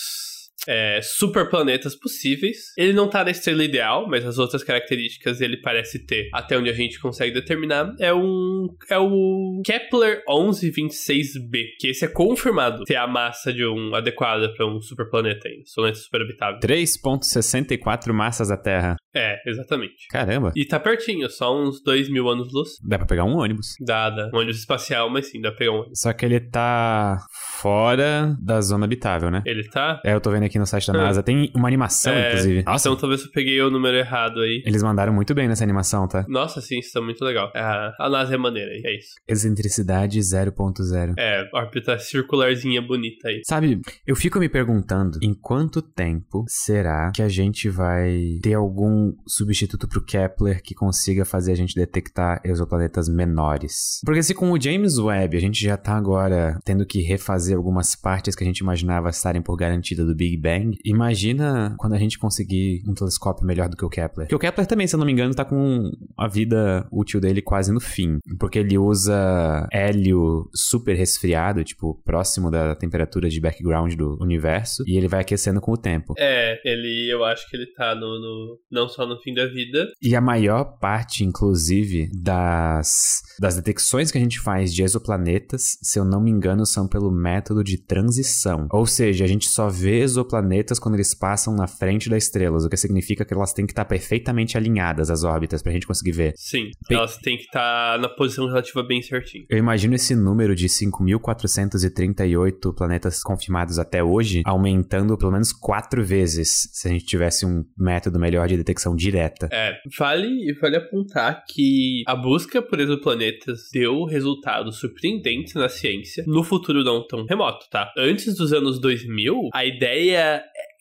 é, 0.69 1.01
superplanetas 1.03 1.97
possíveis. 1.97 2.57
Ele 2.77 2.93
não 2.93 3.09
tá 3.09 3.25
na 3.25 3.31
estrela 3.31 3.65
ideal, 3.65 4.07
mas 4.09 4.25
as 4.25 4.39
outras 4.39 4.63
características 4.63 5.41
ele 5.41 5.59
parece 5.61 6.05
ter, 6.05 6.29
até 6.33 6.59
onde 6.59 6.71
a 6.71 6.75
gente 6.75 7.01
consegue 7.01 7.33
determinar, 7.33 7.95
é 8.01 8.13
um 8.13 8.67
é 8.91 8.99
o 8.99 9.61
Kepler 9.65 10.23
1126b, 10.29 11.65
que 11.79 11.89
esse 11.89 12.05
é 12.05 12.09
confirmado 12.09 12.85
ter 12.85 12.97
a 12.97 13.07
massa 13.07 13.53
de 13.53 13.65
um 13.67 13.95
adequada 13.95 14.53
para 14.55 14.67
um 14.67 14.81
superplaneta 14.81 15.49
ainda, 15.49 15.61
um 15.61 15.75
planeta 15.75 15.99
superhabitável. 15.99 16.61
3,64 16.61 18.13
massas 18.13 18.49
da 18.49 18.57
Terra. 18.57 18.97
É, 19.15 19.37
exatamente. 19.47 20.09
Caramba. 20.11 20.53
E 20.57 20.65
tá 20.65 20.81
pertinho, 20.81 21.29
só 21.31 21.57
uns 21.57 21.83
2 21.83 22.09
mil 22.09 22.29
anos-luz. 22.29 22.71
Dá 22.83 22.99
pra 22.99 23.07
pegar 23.07 23.25
um 23.25 23.37
ônibus. 23.37 23.75
Dada 23.81 24.31
um 24.33 24.39
ônibus 24.39 24.59
espacial, 24.59 25.09
mas 25.11 25.31
sim, 25.31 25.41
dá 25.41 25.51
pra 25.51 25.59
pegar 25.59 25.73
um 25.73 25.77
ônibus. 25.77 26.01
Só 26.01 26.13
que 26.13 26.25
ele 26.25 26.41
tá 26.41 27.19
fora 27.61 28.37
da 28.43 28.61
zona 28.61 28.85
habitável, 28.85 29.31
né? 29.31 29.43
Ele 29.47 29.65
tá? 29.69 30.01
É, 30.05 30.15
eu 30.15 30.21
tô 30.21 30.31
vendo 30.31 30.45
aqui 30.45 30.54
no 30.59 30.67
site 30.67 30.87
da 30.93 30.99
Ah. 30.99 31.03
NASA. 31.05 31.23
Tem 31.23 31.51
uma 31.55 31.69
animação, 31.69 32.13
É, 32.13 32.29
inclusive. 32.31 32.63
Nossa, 32.65 32.89
Então 32.89 32.99
talvez 33.01 33.23
eu 33.25 33.31
peguei 33.31 33.61
o 33.61 33.71
número 33.71 33.97
errado 33.97 34.41
aí. 34.41 34.63
eles 34.67 34.83
mandaram 34.83 35.13
muito 35.13 35.35
bem 35.35 35.49
nessa 35.49 35.65
animação, 35.65 36.07
tá? 36.09 36.25
Nossa, 36.29 36.61
sim, 36.61 36.79
isso 36.79 36.93
tá 36.93 37.01
muito 37.01 37.25
legal. 37.25 37.51
A, 37.55 37.93
a 37.99 38.09
NASA 38.11 38.35
é 38.35 38.39
maneira 38.39 38.71
aí, 38.71 38.83
é 38.85 38.97
isso. 38.99 39.15
Excentricidade 39.29 40.19
0.0. 40.21 41.15
É, 41.19 41.49
órbita 41.55 41.99
circularzinha 41.99 42.81
bonita 42.83 43.29
aí. 43.29 43.41
Sabe, 43.47 43.81
eu 44.07 44.17
fico 44.17 44.39
me 44.39 44.49
perguntando 44.49 45.19
em 45.23 45.35
quanto 45.35 45.81
tempo 45.83 46.45
será 46.49 47.11
que 47.15 47.23
a 47.23 47.29
gente 47.29 47.69
vai 47.69 48.39
ter 48.43 48.55
algum 48.55 49.13
substituto 49.27 49.89
pro 49.89 50.05
Kepler 50.05 50.63
que 50.63 50.75
consiga 50.75 51.25
fazer 51.25 51.53
a 51.53 51.57
gente 51.57 51.75
detectar 51.75 52.41
exoplanetas 52.45 53.09
menores? 53.09 54.01
Porque 54.05 54.23
se 54.23 54.35
com 54.35 54.51
o 54.53 54.61
James 54.61 54.99
Webb 54.99 55.37
a 55.37 55.41
gente 55.41 55.61
já 55.63 55.77
tá 55.77 55.97
agora 55.97 56.59
tendo 56.65 56.87
que 56.87 57.01
refazer 57.03 57.57
algumas 57.57 57.95
partes 57.95 58.35
que 58.35 58.43
a 58.45 58.47
gente 58.47 58.59
imaginava 58.59 59.09
estarem 59.11 59.43
por 59.43 59.57
garantida 59.57 60.05
do 60.05 60.15
Big 60.15 60.37
Bang, 60.45 60.77
imagina 60.85 61.75
quando 61.79 61.95
a 61.95 61.99
gente 61.99 62.19
conseguir 62.19 62.83
um 62.87 62.93
telescópio 62.93 63.47
melhor 63.47 63.69
do 63.71 63.77
que 63.79 63.85
o 63.85 63.89
Kepler. 63.89 64.27
Porque 64.27 64.35
o 64.35 64.39
Kepler 64.39 64.67
também, 64.67 64.87
se 64.87 64.95
eu 64.95 64.99
não 64.99 65.07
me 65.07 65.13
engano, 65.13 65.35
tá 65.35 65.43
com 65.45 65.91
a 66.19 66.29
vida 66.29 66.87
útil 66.93 67.19
dele 67.19 67.41
quase 67.41 67.73
no 67.73 67.81
fim. 67.81 68.19
Porque 68.39 68.59
ele 68.59 68.77
usa 68.77 69.67
hélio 69.73 70.51
super 70.55 70.95
resfriado, 70.95 71.65
tipo, 71.65 71.95
próximo 72.05 72.51
da 72.51 72.75
temperatura 72.77 73.29
de 73.31 73.41
background 73.41 73.95
do 73.95 74.19
universo, 74.21 74.83
e 74.87 74.99
ele 74.99 75.09
vai 75.09 75.21
aquecendo 75.23 75.61
com 75.63 75.73
o 75.73 75.77
tempo. 75.79 76.13
É, 76.19 76.61
ele, 76.65 77.09
eu 77.11 77.25
acho 77.25 77.49
que 77.49 77.57
ele 77.57 77.67
tá 77.75 77.95
no, 77.95 78.21
no- 78.21 78.59
não 78.71 78.87
só 78.89 79.07
no 79.07 79.19
fim 79.21 79.33
da 79.33 79.47
vida. 79.47 79.89
E 80.03 80.15
a 80.15 80.21
maior 80.21 80.79
parte, 80.79 81.25
inclusive, 81.25 82.11
das, 82.15 83.23
das 83.41 83.57
detecções 83.57 84.11
que 84.11 84.19
a 84.19 84.21
gente 84.21 84.41
faz 84.41 84.75
de 84.75 84.83
exoplanetas, 84.83 85.79
se 85.83 85.99
eu 85.99 86.05
não 86.05 86.21
me 86.23 86.31
engano, 86.31 86.67
são 86.67 86.87
pelo 86.87 87.11
método 87.11 87.65
de 87.65 87.79
transição. 87.79 88.69
Ou 88.71 88.85
seja, 88.87 89.25
a 89.25 89.29
gente 89.29 89.49
só 89.49 89.69
vê 89.69 90.01
exoplanetas 90.01 90.34
quando 90.81 90.95
eles 90.95 91.15
passam 91.15 91.55
na 91.55 91.67
frente 91.67 92.09
das 92.09 92.25
estrelas, 92.25 92.65
o 92.65 92.69
que 92.69 92.77
significa 92.77 93.25
que 93.25 93.35
elas 93.35 93.53
têm 93.53 93.67
que 93.67 93.73
estar 93.73 93.85
perfeitamente 93.85 94.57
alinhadas, 94.57 95.11
as 95.11 95.25
órbitas, 95.25 95.63
pra 95.63 95.73
gente 95.73 95.87
conseguir 95.87 96.13
ver. 96.13 96.33
Sim, 96.37 96.71
Bem- 96.89 96.99
elas 96.99 97.17
têm 97.19 97.37
que 97.37 97.45
estar 97.45 97.99
na 97.99 98.09
posição 98.09 98.47
relativa 98.47 98.83
bem 98.83 99.03
certinho. 99.03 99.45
Eu 99.49 99.59
imagino 99.59 99.95
esse 99.95 100.15
número 100.15 100.55
de 100.55 100.69
5.438 100.69 102.75
planetas 102.75 103.23
confirmados 103.23 103.79
até 103.79 104.03
hoje 104.03 104.43
aumentando 104.45 105.17
pelo 105.19 105.33
menos 105.33 105.53
quatro 105.53 106.05
vezes 106.05 106.69
se 106.73 106.89
a 106.89 106.91
gente 106.91 107.05
tivesse 107.05 107.45
um 107.47 107.65
método 107.77 108.19
melhor 108.19 108.49
de 108.49 108.57
detecção 108.57 108.95
direta. 108.97 109.49
É, 109.53 109.75
vale, 109.99 110.53
vale 110.61 110.77
apontar 110.77 111.45
que 111.49 112.03
a 112.07 112.15
busca 112.17 112.63
por 112.63 112.81
exoplanetas 112.81 113.69
deu 113.73 114.05
resultados 114.05 114.79
surpreendentes 114.79 115.55
na 115.55 115.69
ciência 115.69 116.25
no 116.27 116.43
futuro 116.43 116.83
não 116.85 117.07
tão 117.07 117.25
remoto, 117.27 117.67
tá? 117.71 117.93
Antes 117.97 118.35
dos 118.37 118.53
anos 118.53 118.81
2000, 118.81 119.49
a 119.53 119.65
ideia 119.65 120.24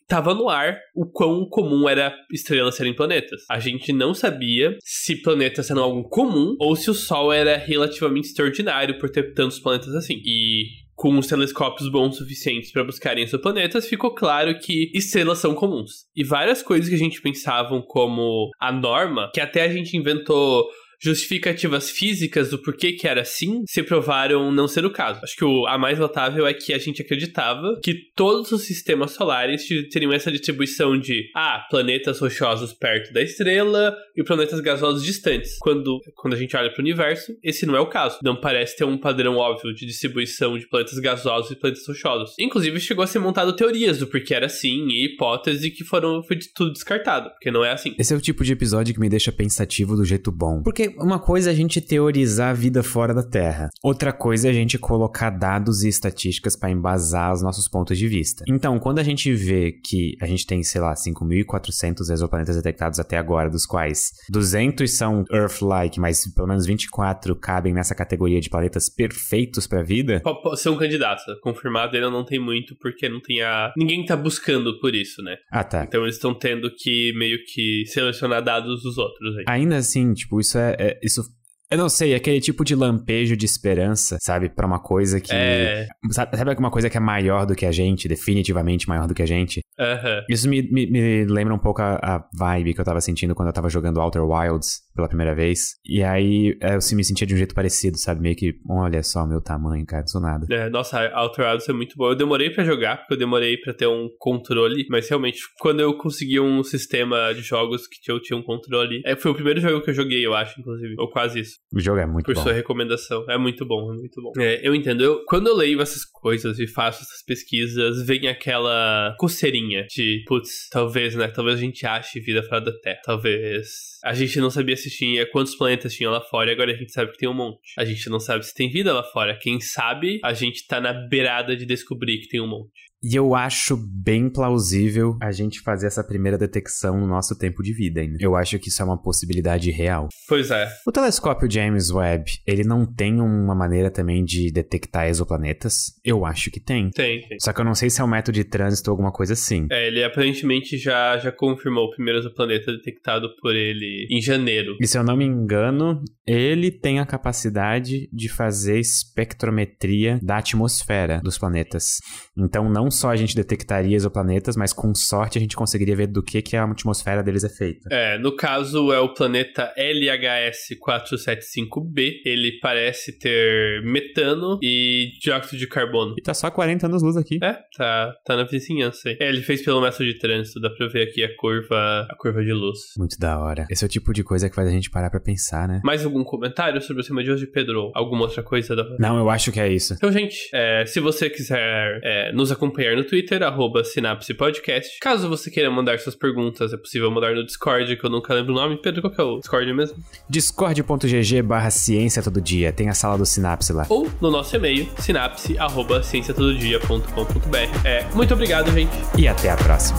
tava 0.06 0.34
no 0.34 0.48
ar 0.48 0.78
o 0.94 1.06
quão 1.06 1.48
comum 1.48 1.88
era 1.88 2.14
estrelas 2.32 2.76
serem 2.76 2.94
planetas. 2.94 3.42
A 3.50 3.58
gente 3.58 3.92
não 3.92 4.14
sabia 4.14 4.76
se 4.80 5.16
planetas 5.22 5.70
eram 5.70 5.82
algo 5.82 6.08
comum 6.08 6.56
ou 6.60 6.76
se 6.76 6.90
o 6.90 6.94
Sol 6.94 7.32
era 7.32 7.56
relativamente 7.56 8.28
extraordinário 8.28 8.98
por 8.98 9.10
ter 9.10 9.34
tantos 9.34 9.58
planetas 9.58 9.94
assim. 9.94 10.20
E 10.24 10.84
com 10.94 11.18
os 11.18 11.26
telescópios 11.26 11.90
bons 11.90 12.16
suficientes 12.16 12.70
para 12.70 12.84
buscarem 12.84 13.24
exoplanetas, 13.24 13.88
ficou 13.88 14.14
claro 14.14 14.58
que 14.58 14.90
estrelas 14.94 15.38
são 15.38 15.54
comuns. 15.54 16.06
E 16.14 16.22
várias 16.22 16.62
coisas 16.62 16.88
que 16.88 16.94
a 16.94 16.98
gente 16.98 17.20
pensavam 17.20 17.82
como 17.82 18.50
a 18.60 18.70
norma, 18.70 19.30
que 19.34 19.40
até 19.40 19.62
a 19.62 19.68
gente 19.68 19.96
inventou 19.96 20.64
justificativas 21.04 21.90
físicas 21.90 22.48
do 22.48 22.58
porquê 22.58 22.92
que 22.92 23.06
era 23.06 23.20
assim 23.20 23.62
se 23.66 23.82
provaram 23.82 24.50
não 24.50 24.66
ser 24.66 24.86
o 24.86 24.90
caso. 24.90 25.20
Acho 25.22 25.36
que 25.36 25.44
o, 25.44 25.66
a 25.66 25.76
mais 25.76 25.98
notável 25.98 26.46
é 26.46 26.54
que 26.54 26.72
a 26.72 26.78
gente 26.78 27.02
acreditava 27.02 27.78
que 27.82 27.94
todos 28.16 28.50
os 28.52 28.62
sistemas 28.62 29.12
solares 29.12 29.66
teriam 29.90 30.12
essa 30.12 30.32
distribuição 30.32 30.98
de 30.98 31.30
ah, 31.36 31.66
planetas 31.68 32.20
rochosos 32.20 32.72
perto 32.72 33.12
da 33.12 33.22
estrela 33.22 33.94
e 34.16 34.24
planetas 34.24 34.60
gasosos 34.60 35.04
distantes. 35.04 35.58
Quando, 35.58 36.00
quando 36.14 36.34
a 36.34 36.36
gente 36.36 36.56
olha 36.56 36.70
para 36.70 36.80
o 36.80 36.82
universo, 36.82 37.36
esse 37.42 37.66
não 37.66 37.76
é 37.76 37.80
o 37.80 37.86
caso. 37.86 38.18
Não 38.22 38.40
parece 38.40 38.76
ter 38.76 38.84
um 38.84 38.96
padrão 38.96 39.36
óbvio 39.36 39.74
de 39.74 39.84
distribuição 39.84 40.58
de 40.58 40.66
planetas 40.66 40.98
gasosos 40.98 41.50
e 41.50 41.56
planetas 41.56 41.86
rochosos. 41.86 42.34
Inclusive, 42.38 42.80
chegou 42.80 43.04
a 43.04 43.06
ser 43.06 43.18
montado 43.18 43.54
teorias 43.54 43.98
do 43.98 44.06
porquê 44.06 44.34
era 44.34 44.46
assim 44.46 44.88
e 44.88 45.04
hipóteses 45.04 45.74
que 45.76 45.84
foram 45.84 46.22
foi 46.22 46.38
tudo 46.54 46.72
descartado, 46.72 47.30
porque 47.30 47.50
não 47.50 47.64
é 47.64 47.72
assim. 47.72 47.94
Esse 47.98 48.14
é 48.14 48.16
o 48.16 48.20
tipo 48.20 48.44
de 48.44 48.52
episódio 48.52 48.94
que 48.94 49.00
me 49.00 49.08
deixa 49.08 49.32
pensativo 49.32 49.96
do 49.96 50.04
jeito 50.04 50.30
bom. 50.30 50.62
Porque 50.62 50.93
uma 50.98 51.18
coisa 51.18 51.50
é 51.50 51.52
a 51.52 51.56
gente 51.56 51.80
teorizar 51.80 52.50
a 52.50 52.54
vida 52.54 52.82
fora 52.82 53.14
da 53.14 53.22
Terra. 53.22 53.70
Outra 53.82 54.12
coisa 54.12 54.48
é 54.48 54.50
a 54.50 54.54
gente 54.54 54.78
colocar 54.78 55.30
dados 55.30 55.82
e 55.82 55.88
estatísticas 55.88 56.56
para 56.56 56.70
embasar 56.70 57.32
os 57.32 57.42
nossos 57.42 57.68
pontos 57.68 57.98
de 57.98 58.08
vista. 58.08 58.44
Então, 58.48 58.78
quando 58.78 58.98
a 58.98 59.02
gente 59.02 59.32
vê 59.32 59.72
que 59.72 60.16
a 60.20 60.26
gente 60.26 60.46
tem, 60.46 60.62
sei 60.62 60.80
lá, 60.80 60.94
5.400 60.94 62.10
exoplanetas 62.10 62.56
detectados 62.56 62.98
até 62.98 63.16
agora, 63.16 63.50
dos 63.50 63.66
quais 63.66 64.12
200 64.30 64.90
são 64.90 65.24
Earth-like, 65.30 66.00
mas 66.00 66.24
pelo 66.32 66.48
menos 66.48 66.66
24 66.66 67.34
cabem 67.36 67.72
nessa 67.72 67.94
categoria 67.94 68.40
de 68.40 68.50
planetas 68.50 68.88
perfeitos 68.88 69.66
para 69.66 69.82
vida. 69.82 70.20
Pode 70.20 70.60
ser 70.60 70.70
um 70.70 70.76
candidato. 70.76 71.22
Confirmado 71.42 71.96
ainda 71.96 72.10
não 72.10 72.24
tem 72.24 72.38
muito, 72.38 72.76
porque 72.76 73.08
não 73.08 73.20
tem 73.20 73.42
a. 73.42 73.72
Ninguém 73.76 74.04
tá 74.04 74.16
buscando 74.16 74.78
por 74.80 74.94
isso, 74.94 75.22
né? 75.22 75.36
Ah, 75.50 75.64
tá. 75.64 75.84
Então 75.84 76.02
eles 76.02 76.16
estão 76.16 76.34
tendo 76.34 76.70
que 76.74 77.12
meio 77.16 77.38
que 77.46 77.84
selecionar 77.86 78.42
dados 78.42 78.82
dos 78.82 78.98
outros 78.98 79.36
aí. 79.38 79.44
Ainda 79.48 79.76
assim, 79.76 80.12
tipo, 80.12 80.40
isso 80.40 80.58
é, 80.58 80.76
é 80.84 80.98
isso 81.02 81.22
eu 81.70 81.78
não 81.78 81.88
sei, 81.88 82.14
aquele 82.14 82.40
tipo 82.40 82.64
de 82.64 82.74
lampejo 82.74 83.36
de 83.36 83.46
esperança, 83.46 84.18
sabe? 84.20 84.48
para 84.48 84.66
uma 84.66 84.78
coisa 84.78 85.20
que. 85.20 85.32
É... 85.34 85.88
Sabe, 86.10 86.36
sabe 86.36 86.54
uma 86.56 86.70
coisa 86.70 86.90
que 86.90 86.96
é 86.96 87.00
maior 87.00 87.46
do 87.46 87.54
que 87.54 87.64
a 87.66 87.72
gente, 87.72 88.06
definitivamente 88.06 88.88
maior 88.88 89.08
do 89.08 89.14
que 89.14 89.22
a 89.22 89.26
gente? 89.26 89.60
Uhum. 89.78 90.22
Isso 90.28 90.48
me, 90.48 90.62
me, 90.70 90.88
me, 90.88 91.24
lembra 91.24 91.54
um 91.54 91.58
pouco 91.58 91.82
a, 91.82 91.94
a, 91.96 92.28
vibe 92.32 92.74
que 92.74 92.80
eu 92.80 92.84
tava 92.84 93.00
sentindo 93.00 93.34
quando 93.34 93.48
eu 93.48 93.52
tava 93.52 93.68
jogando 93.68 94.00
Outer 94.00 94.22
Wilds 94.22 94.83
pela 94.94 95.08
primeira 95.08 95.34
vez. 95.34 95.76
E 95.84 96.02
aí 96.02 96.56
eu 96.60 96.96
me 96.96 97.04
sentia 97.04 97.26
de 97.26 97.34
um 97.34 97.36
jeito 97.36 97.54
parecido, 97.54 97.98
sabe? 97.98 98.20
Meio 98.20 98.36
que, 98.36 98.54
olha 98.68 99.02
só 99.02 99.24
o 99.24 99.26
meu 99.26 99.40
tamanho, 99.40 99.84
cara, 99.84 100.02
não 100.02 100.08
sou 100.08 100.20
nada. 100.20 100.46
É, 100.50 100.68
nossa, 100.68 101.10
Outer 101.18 101.46
Wilds 101.46 101.68
é 101.68 101.72
muito 101.72 101.96
bom. 101.96 102.08
Eu 102.08 102.14
demorei 102.14 102.50
para 102.50 102.64
jogar, 102.64 102.98
porque 102.98 103.14
eu 103.14 103.18
demorei 103.18 103.56
para 103.56 103.74
ter 103.74 103.86
um 103.86 104.08
controle, 104.18 104.86
mas 104.88 105.08
realmente, 105.08 105.40
quando 105.58 105.80
eu 105.80 105.96
consegui 105.96 106.38
um 106.40 106.62
sistema 106.62 107.32
de 107.34 107.42
jogos 107.42 107.86
que 107.86 108.10
eu 108.10 108.20
tinha 108.20 108.38
um 108.38 108.42
controle, 108.42 109.02
é, 109.04 109.16
foi 109.16 109.30
o 109.30 109.34
primeiro 109.34 109.60
jogo 109.60 109.82
que 109.82 109.90
eu 109.90 109.94
joguei, 109.94 110.24
eu 110.24 110.34
acho, 110.34 110.60
inclusive. 110.60 110.94
Ou 110.98 111.10
quase 111.10 111.40
isso. 111.40 111.56
O 111.72 111.80
jogo 111.80 111.98
é 111.98 112.06
muito 112.06 112.26
Por 112.26 112.34
bom. 112.34 112.40
Por 112.40 112.48
sua 112.48 112.52
recomendação. 112.52 113.24
É 113.28 113.36
muito 113.36 113.66
bom, 113.66 113.92
é 113.92 113.96
muito 113.96 114.22
bom. 114.22 114.32
É, 114.38 114.66
eu 114.66 114.74
entendo. 114.74 115.02
Eu, 115.02 115.24
quando 115.26 115.48
eu 115.48 115.56
leio 115.56 115.80
essas 115.80 116.04
coisas 116.04 116.58
e 116.58 116.66
faço 116.66 117.02
essas 117.02 117.22
pesquisas, 117.24 118.04
vem 118.06 118.28
aquela 118.28 119.14
coceirinha 119.18 119.86
de, 119.88 120.22
putz, 120.26 120.68
talvez, 120.70 121.14
né? 121.14 121.28
Talvez 121.28 121.58
a 121.58 121.60
gente 121.60 121.86
ache 121.86 122.20
vida 122.20 122.42
fora 122.42 122.60
da 122.60 122.72
Terra. 122.80 123.00
Talvez 123.04 123.66
a 124.04 124.12
gente 124.12 124.38
não 124.38 124.50
sabia 124.50 124.76
se 124.76 124.83
tinha 124.90 125.28
quantos 125.30 125.54
planetas 125.54 125.94
tinha 125.94 126.10
lá 126.10 126.20
fora 126.20 126.50
e 126.50 126.54
agora 126.54 126.72
a 126.72 126.76
gente 126.76 126.92
sabe 126.92 127.12
que 127.12 127.18
tem 127.18 127.28
um 127.28 127.34
monte. 127.34 127.74
A 127.78 127.84
gente 127.84 128.08
não 128.08 128.20
sabe 128.20 128.44
se 128.44 128.54
tem 128.54 128.70
vida 128.70 128.92
lá 128.92 129.02
fora. 129.02 129.38
Quem 129.38 129.60
sabe 129.60 130.20
a 130.22 130.32
gente 130.32 130.66
tá 130.66 130.80
na 130.80 130.92
beirada 130.92 131.56
de 131.56 131.66
descobrir 131.66 132.18
que 132.18 132.28
tem 132.28 132.40
um 132.40 132.48
monte. 132.48 132.93
E 133.04 133.14
eu 133.14 133.34
acho 133.34 133.76
bem 133.76 134.30
plausível 134.30 135.18
a 135.20 135.30
gente 135.30 135.60
fazer 135.60 135.88
essa 135.88 136.02
primeira 136.02 136.38
detecção 136.38 136.98
no 136.98 137.06
nosso 137.06 137.36
tempo 137.36 137.62
de 137.62 137.74
vida 137.74 138.00
ainda. 138.00 138.16
Eu 138.18 138.34
acho 138.34 138.58
que 138.58 138.68
isso 138.68 138.80
é 138.80 138.84
uma 138.84 139.00
possibilidade 139.00 139.70
real. 139.70 140.08
Pois 140.26 140.50
é. 140.50 140.66
O 140.86 140.92
telescópio 140.92 141.50
James 141.50 141.90
Webb, 141.90 142.40
ele 142.46 142.64
não 142.64 142.86
tem 142.86 143.20
uma 143.20 143.54
maneira 143.54 143.90
também 143.90 144.24
de 144.24 144.50
detectar 144.50 145.06
exoplanetas? 145.06 145.92
Eu 146.02 146.24
acho 146.24 146.50
que 146.50 146.58
tem. 146.58 146.88
Tem, 146.90 147.20
tem. 147.28 147.38
Só 147.40 147.52
que 147.52 147.60
eu 147.60 147.64
não 147.64 147.74
sei 147.74 147.90
se 147.90 148.00
é 148.00 148.04
um 148.04 148.08
método 148.08 148.36
de 148.36 148.44
trânsito 148.44 148.90
ou 148.90 148.94
alguma 148.94 149.12
coisa 149.12 149.34
assim. 149.34 149.66
É, 149.70 149.86
ele 149.86 150.02
aparentemente 150.02 150.78
já, 150.78 151.18
já 151.18 151.30
confirmou 151.30 151.84
o 151.84 151.90
primeiro 151.90 152.20
exoplaneta 152.20 152.72
detectado 152.72 153.28
por 153.42 153.54
ele 153.54 154.06
em 154.10 154.22
janeiro. 154.22 154.76
E 154.80 154.86
se 154.86 154.96
eu 154.96 155.04
não 155.04 155.16
me 155.16 155.26
engano, 155.26 156.02
ele 156.26 156.70
tem 156.70 157.00
a 157.00 157.06
capacidade 157.06 158.08
de 158.10 158.28
fazer 158.30 158.78
espectrometria 158.78 160.18
da 160.22 160.38
atmosfera 160.38 161.20
dos 161.22 161.36
planetas. 161.36 161.98
Então 162.36 162.70
não 162.70 162.90
só 162.94 163.10
a 163.10 163.16
gente 163.16 163.34
detectaria 163.34 163.96
exoplanetas, 163.96 164.56
mas 164.56 164.72
com 164.72 164.94
sorte 164.94 165.38
a 165.38 165.40
gente 165.40 165.56
conseguiria 165.56 165.96
ver 165.96 166.06
do 166.06 166.22
que, 166.22 166.40
que 166.42 166.56
a 166.56 166.64
atmosfera 166.64 167.22
deles 167.22 167.44
é 167.44 167.48
feita. 167.48 167.88
É, 167.92 168.18
no 168.18 168.34
caso 168.34 168.92
é 168.92 168.98
o 168.98 169.12
planeta 169.12 169.72
LHS 169.76 170.78
475b. 170.80 172.22
Ele 172.24 172.58
parece 172.60 173.18
ter 173.18 173.82
metano 173.82 174.58
e 174.62 175.12
dióxido 175.20 175.58
de 175.58 175.66
carbono. 175.66 176.14
E 176.18 176.22
tá 176.22 176.34
só 176.34 176.50
40 176.50 176.86
anos 176.86 177.02
luz 177.02 177.16
aqui. 177.16 177.38
É, 177.42 177.58
tá, 177.76 178.14
tá 178.24 178.36
na 178.36 178.44
vizinhança 178.44 179.08
aí. 179.08 179.16
É, 179.20 179.28
ele 179.28 179.42
fez 179.42 179.64
pelo 179.64 179.80
método 179.80 180.04
de 180.04 180.18
trânsito, 180.18 180.60
dá 180.60 180.70
pra 180.70 180.86
ver 180.88 181.08
aqui 181.08 181.24
a 181.24 181.36
curva, 181.36 182.06
a 182.10 182.16
curva 182.16 182.42
de 182.42 182.52
luz. 182.52 182.78
Muito 182.96 183.18
da 183.18 183.38
hora. 183.38 183.66
Esse 183.70 183.84
é 183.84 183.86
o 183.86 183.90
tipo 183.90 184.12
de 184.12 184.22
coisa 184.22 184.48
que 184.48 184.54
faz 184.54 184.68
a 184.68 184.72
gente 184.72 184.90
parar 184.90 185.10
pra 185.10 185.20
pensar, 185.20 185.68
né? 185.68 185.80
Mais 185.84 186.04
algum 186.04 186.24
comentário 186.24 186.80
sobre 186.80 187.02
o 187.02 187.06
tema 187.06 187.22
de 187.22 187.30
hoje, 187.30 187.46
Pedro? 187.46 187.90
Alguma 187.94 188.22
outra 188.22 188.42
coisa? 188.42 188.74
Da... 188.76 188.84
Não, 188.98 189.18
eu 189.18 189.28
acho 189.30 189.50
que 189.52 189.60
é 189.60 189.68
isso. 189.68 189.94
Então, 189.94 190.10
gente, 190.12 190.48
é, 190.52 190.84
se 190.86 191.00
você 191.00 191.28
quiser 191.28 192.00
é, 192.02 192.32
nos 192.32 192.52
acompanhar 192.52 192.83
no 192.96 193.04
Twitter, 193.04 193.42
arroba 193.42 193.84
Sinapse 193.84 194.34
Podcast. 194.34 194.98
Caso 195.00 195.28
você 195.28 195.50
queira 195.50 195.70
mandar 195.70 195.98
suas 195.98 196.14
perguntas, 196.14 196.72
é 196.72 196.76
possível 196.76 197.10
mandar 197.10 197.34
no 197.34 197.44
Discord, 197.44 197.96
que 197.96 198.04
eu 198.04 198.10
nunca 198.10 198.34
lembro 198.34 198.52
o 198.52 198.56
nome. 198.56 198.76
Pedro, 198.80 199.02
qual 199.02 199.12
que 199.12 199.20
é 199.20 199.24
o 199.24 199.38
Discord 199.38 199.72
mesmo? 199.72 199.96
discord.gg 200.28 201.42
barra 201.42 201.70
ciência 201.70 202.22
todo 202.22 202.40
dia. 202.40 202.72
Tem 202.72 202.88
a 202.88 202.94
sala 202.94 203.18
do 203.18 203.26
Sinapse 203.26 203.72
lá. 203.72 203.86
Ou 203.88 204.10
no 204.20 204.30
nosso 204.30 204.54
e-mail, 204.56 204.88
sinapse 204.98 205.58
arroba 205.58 206.02
cienciatododia.com.br. 206.02 207.86
É, 207.86 208.04
muito 208.14 208.34
obrigado, 208.34 208.70
gente. 208.72 208.92
E 209.16 209.28
até 209.28 209.50
a 209.50 209.56
próxima. 209.56 209.98